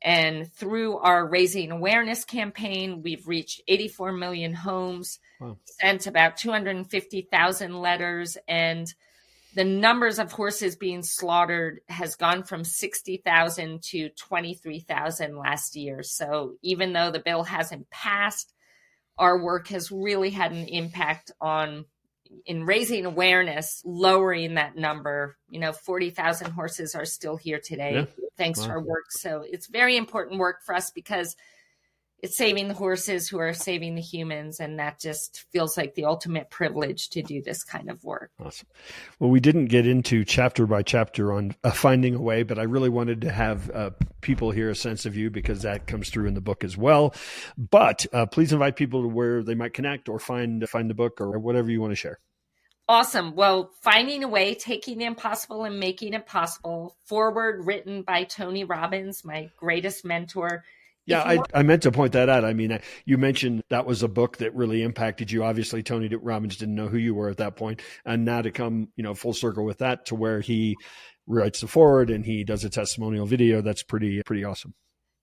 And 0.04 0.52
through 0.52 0.98
our 0.98 1.26
raising 1.26 1.70
awareness 1.70 2.26
campaign, 2.26 3.02
we've 3.02 3.26
reached 3.26 3.62
84 3.66 4.12
million 4.12 4.52
homes, 4.52 5.18
wow. 5.40 5.56
sent 5.64 6.06
about 6.06 6.36
250,000 6.36 7.80
letters, 7.80 8.36
and 8.46 8.92
the 9.54 9.64
numbers 9.64 10.18
of 10.18 10.30
horses 10.30 10.76
being 10.76 11.02
slaughtered 11.02 11.80
has 11.88 12.16
gone 12.16 12.42
from 12.42 12.64
60,000 12.64 13.82
to 13.82 14.10
23,000 14.10 15.38
last 15.38 15.74
year. 15.74 16.02
So 16.02 16.56
even 16.60 16.92
though 16.92 17.10
the 17.10 17.20
bill 17.20 17.44
hasn't 17.44 17.88
passed, 17.88 18.52
our 19.16 19.42
work 19.42 19.68
has 19.68 19.90
really 19.90 20.30
had 20.30 20.52
an 20.52 20.66
impact 20.66 21.30
on 21.40 21.86
in 22.46 22.64
raising 22.64 23.06
awareness, 23.06 23.82
lowering 23.84 24.54
that 24.54 24.76
number. 24.76 25.36
You 25.48 25.60
know, 25.60 25.72
40,000 25.72 26.50
horses 26.50 26.94
are 26.94 27.04
still 27.04 27.36
here 27.36 27.60
today 27.62 27.94
yeah. 27.94 28.04
thanks 28.36 28.60
wow. 28.60 28.66
to 28.66 28.70
our 28.72 28.82
work. 28.82 29.10
So 29.10 29.44
it's 29.46 29.66
very 29.66 29.96
important 29.96 30.38
work 30.38 30.62
for 30.64 30.74
us 30.74 30.90
because 30.90 31.36
it's 32.24 32.38
saving 32.38 32.68
the 32.68 32.74
horses 32.74 33.28
who 33.28 33.38
are 33.38 33.52
saving 33.52 33.94
the 33.94 34.00
humans 34.00 34.58
and 34.58 34.78
that 34.78 34.98
just 34.98 35.44
feels 35.52 35.76
like 35.76 35.94
the 35.94 36.06
ultimate 36.06 36.48
privilege 36.48 37.10
to 37.10 37.22
do 37.22 37.42
this 37.42 37.62
kind 37.62 37.90
of 37.90 38.02
work 38.02 38.30
awesome 38.42 38.66
well 39.20 39.28
we 39.28 39.40
didn't 39.40 39.66
get 39.66 39.86
into 39.86 40.24
chapter 40.24 40.66
by 40.66 40.82
chapter 40.82 41.34
on 41.34 41.54
uh, 41.64 41.70
finding 41.70 42.14
a 42.14 42.20
way 42.20 42.42
but 42.42 42.58
i 42.58 42.62
really 42.62 42.88
wanted 42.88 43.20
to 43.20 43.30
have 43.30 43.70
uh, 43.72 43.90
people 44.22 44.50
hear 44.50 44.70
a 44.70 44.74
sense 44.74 45.04
of 45.04 45.14
you 45.14 45.28
because 45.28 45.60
that 45.62 45.86
comes 45.86 46.08
through 46.08 46.26
in 46.26 46.32
the 46.32 46.40
book 46.40 46.64
as 46.64 46.78
well 46.78 47.14
but 47.58 48.06
uh, 48.14 48.24
please 48.24 48.54
invite 48.54 48.74
people 48.74 49.02
to 49.02 49.08
where 49.08 49.42
they 49.42 49.54
might 49.54 49.74
connect 49.74 50.08
or 50.08 50.18
find 50.18 50.66
find 50.66 50.88
the 50.88 50.94
book 50.94 51.20
or 51.20 51.38
whatever 51.38 51.70
you 51.70 51.80
want 51.80 51.92
to 51.92 51.96
share 51.96 52.18
Awesome. 52.86 53.34
Well, 53.34 53.70
finding 53.80 54.24
a 54.24 54.28
way, 54.28 54.54
taking 54.54 54.98
the 54.98 55.06
impossible 55.06 55.64
and 55.64 55.80
making 55.80 56.12
it 56.12 56.26
possible. 56.26 56.98
Forward 57.06 57.64
written 57.64 58.02
by 58.02 58.24
Tony 58.24 58.64
Robbins, 58.64 59.24
my 59.24 59.48
greatest 59.56 60.04
mentor. 60.04 60.64
Yeah, 61.06 61.22
I, 61.22 61.38
I 61.52 61.62
meant 61.62 61.82
to 61.82 61.92
point 61.92 62.12
that 62.12 62.28
out. 62.28 62.44
I 62.44 62.54
mean, 62.54 62.78
you 63.04 63.18
mentioned 63.18 63.62
that 63.68 63.84
was 63.84 64.02
a 64.02 64.08
book 64.08 64.38
that 64.38 64.54
really 64.54 64.82
impacted 64.82 65.30
you. 65.30 65.44
Obviously, 65.44 65.82
Tony 65.82 66.08
Robbins 66.14 66.56
didn't 66.56 66.74
know 66.74 66.88
who 66.88 66.96
you 66.96 67.14
were 67.14 67.28
at 67.28 67.36
that 67.38 67.56
point, 67.56 67.82
and 68.04 68.24
now 68.24 68.40
to 68.40 68.50
come, 68.50 68.88
you 68.96 69.02
know, 69.02 69.14
full 69.14 69.34
circle 69.34 69.64
with 69.64 69.78
that 69.78 70.06
to 70.06 70.14
where 70.14 70.40
he 70.40 70.76
writes 71.26 71.60
the 71.60 71.66
forward 71.66 72.10
and 72.10 72.24
he 72.24 72.44
does 72.44 72.64
a 72.64 72.70
testimonial 72.70 73.26
video. 73.26 73.60
That's 73.60 73.82
pretty 73.82 74.22
pretty 74.22 74.44
awesome. 74.44 74.74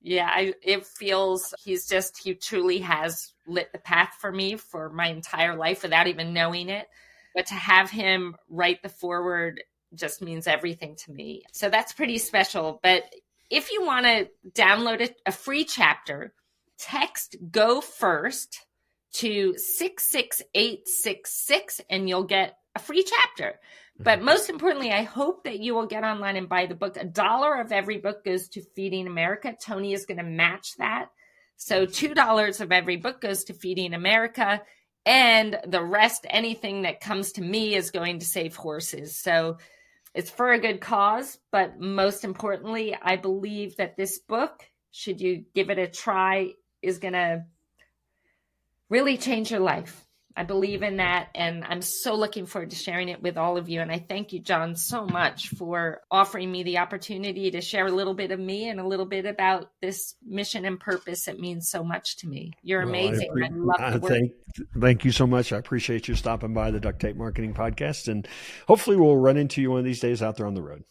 Yeah, 0.01 0.29
I, 0.31 0.53
it 0.63 0.85
feels 0.85 1.53
he's 1.63 1.87
just 1.87 2.17
he 2.23 2.33
truly 2.33 2.79
has 2.79 3.33
lit 3.47 3.71
the 3.71 3.79
path 3.79 4.15
for 4.19 4.31
me 4.31 4.55
for 4.55 4.89
my 4.89 5.07
entire 5.07 5.55
life 5.55 5.83
without 5.83 6.07
even 6.07 6.33
knowing 6.33 6.69
it. 6.69 6.87
But 7.35 7.47
to 7.47 7.53
have 7.53 7.89
him 7.89 8.35
write 8.49 8.81
the 8.81 8.89
forward 8.89 9.61
just 9.93 10.21
means 10.21 10.47
everything 10.47 10.95
to 11.05 11.11
me. 11.11 11.43
So 11.53 11.69
that's 11.69 11.93
pretty 11.93 12.17
special. 12.17 12.79
But 12.81 13.03
if 13.51 13.71
you 13.71 13.85
want 13.85 14.07
to 14.07 14.27
download 14.49 15.01
a, 15.01 15.09
a 15.27 15.31
free 15.31 15.65
chapter, 15.65 16.33
text 16.79 17.35
go 17.51 17.81
first 17.81 18.65
to 19.13 19.55
66866 19.57 21.81
and 21.89 22.09
you'll 22.09 22.23
get 22.23 22.57
a 22.75 22.79
free 22.79 23.03
chapter. 23.03 23.59
But 23.99 24.17
mm-hmm. 24.17 24.25
most 24.25 24.49
importantly, 24.49 24.91
I 24.91 25.03
hope 25.03 25.43
that 25.43 25.59
you 25.59 25.75
will 25.75 25.85
get 25.85 26.03
online 26.03 26.37
and 26.37 26.49
buy 26.49 26.65
the 26.65 26.73
book. 26.75 26.97
A 26.97 27.05
dollar 27.05 27.59
of 27.59 27.71
every 27.71 27.97
book 27.97 28.23
goes 28.23 28.47
to 28.49 28.61
Feeding 28.61 29.07
America. 29.07 29.55
Tony 29.61 29.93
is 29.93 30.05
going 30.05 30.17
to 30.17 30.23
match 30.23 30.77
that. 30.77 31.09
So 31.57 31.85
$2 31.85 32.61
of 32.61 32.71
every 32.71 32.97
book 32.97 33.21
goes 33.21 33.43
to 33.45 33.53
Feeding 33.53 33.93
America. 33.93 34.61
And 35.05 35.59
the 35.67 35.83
rest, 35.83 36.25
anything 36.29 36.83
that 36.83 37.01
comes 37.01 37.33
to 37.33 37.41
me, 37.41 37.75
is 37.75 37.91
going 37.91 38.19
to 38.19 38.25
save 38.25 38.55
horses. 38.55 39.17
So 39.17 39.57
it's 40.13 40.29
for 40.29 40.51
a 40.51 40.59
good 40.59 40.81
cause, 40.81 41.39
but 41.51 41.79
most 41.79 42.23
importantly, 42.23 42.95
I 43.01 43.15
believe 43.15 43.77
that 43.77 43.95
this 43.95 44.19
book, 44.19 44.63
should 44.91 45.21
you 45.21 45.45
give 45.55 45.69
it 45.69 45.79
a 45.79 45.87
try, 45.87 46.51
is 46.81 46.97
going 46.97 47.13
to 47.13 47.45
really 48.89 49.17
change 49.17 49.51
your 49.51 49.61
life. 49.61 50.05
I 50.35 50.43
believe 50.43 50.83
in 50.83 50.97
that. 50.97 51.29
And 51.35 51.63
I'm 51.63 51.81
so 51.81 52.15
looking 52.15 52.45
forward 52.45 52.69
to 52.69 52.75
sharing 52.75 53.09
it 53.09 53.21
with 53.21 53.37
all 53.37 53.57
of 53.57 53.69
you. 53.69 53.81
And 53.81 53.91
I 53.91 53.99
thank 53.99 54.33
you, 54.33 54.39
John, 54.39 54.75
so 54.75 55.05
much 55.05 55.49
for 55.49 56.01
offering 56.09 56.51
me 56.51 56.63
the 56.63 56.77
opportunity 56.77 57.51
to 57.51 57.61
share 57.61 57.87
a 57.87 57.91
little 57.91 58.13
bit 58.13 58.31
of 58.31 58.39
me 58.39 58.69
and 58.69 58.79
a 58.79 58.87
little 58.87 59.05
bit 59.05 59.25
about 59.25 59.71
this 59.81 60.15
mission 60.25 60.65
and 60.65 60.79
purpose 60.79 61.25
that 61.25 61.39
means 61.39 61.69
so 61.69 61.83
much 61.83 62.17
to 62.17 62.27
me. 62.27 62.53
You're 62.63 62.81
amazing. 62.81 63.29
I, 63.41 63.45
I 63.45 63.49
love 63.49 64.01
the 64.01 64.07
thank, 64.07 64.31
thank 64.79 65.05
you 65.05 65.11
so 65.11 65.27
much. 65.27 65.51
I 65.51 65.57
appreciate 65.57 66.07
you 66.07 66.15
stopping 66.15 66.53
by 66.53 66.71
the 66.71 66.79
Duct 66.79 66.99
Tape 66.99 67.15
Marketing 67.15 67.53
Podcast. 67.53 68.07
And 68.07 68.27
hopefully 68.67 68.95
we'll 68.95 69.17
run 69.17 69.37
into 69.37 69.61
you 69.61 69.71
one 69.71 69.79
of 69.79 69.85
these 69.85 69.99
days 69.99 70.21
out 70.21 70.37
there 70.37 70.47
on 70.47 70.53
the 70.53 70.63
road. 70.63 70.83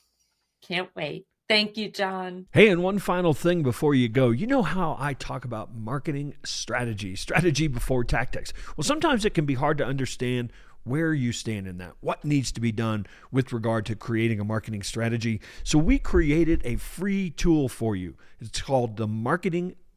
Can't 0.62 0.90
wait. 0.94 1.26
Thank 1.50 1.76
you, 1.76 1.90
John. 1.90 2.46
Hey, 2.52 2.68
and 2.68 2.80
one 2.80 3.00
final 3.00 3.34
thing 3.34 3.64
before 3.64 3.92
you 3.92 4.08
go. 4.08 4.30
You 4.30 4.46
know 4.46 4.62
how 4.62 4.96
I 5.00 5.14
talk 5.14 5.44
about 5.44 5.74
marketing 5.74 6.34
strategy, 6.44 7.16
strategy 7.16 7.66
before 7.66 8.04
tactics. 8.04 8.52
Well, 8.76 8.84
sometimes 8.84 9.24
it 9.24 9.34
can 9.34 9.46
be 9.46 9.54
hard 9.54 9.76
to 9.78 9.84
understand 9.84 10.52
where 10.84 11.12
you 11.12 11.32
stand 11.32 11.66
in 11.66 11.78
that, 11.78 11.94
what 11.98 12.24
needs 12.24 12.52
to 12.52 12.60
be 12.60 12.70
done 12.70 13.04
with 13.32 13.52
regard 13.52 13.84
to 13.86 13.96
creating 13.96 14.38
a 14.38 14.44
marketing 14.44 14.84
strategy. 14.84 15.40
So 15.64 15.76
we 15.76 15.98
created 15.98 16.62
a 16.64 16.76
free 16.76 17.30
tool 17.30 17.68
for 17.68 17.96
you. 17.96 18.14
It's 18.40 18.62
called 18.62 18.96
the 18.96 19.08
Marketing 19.08 19.74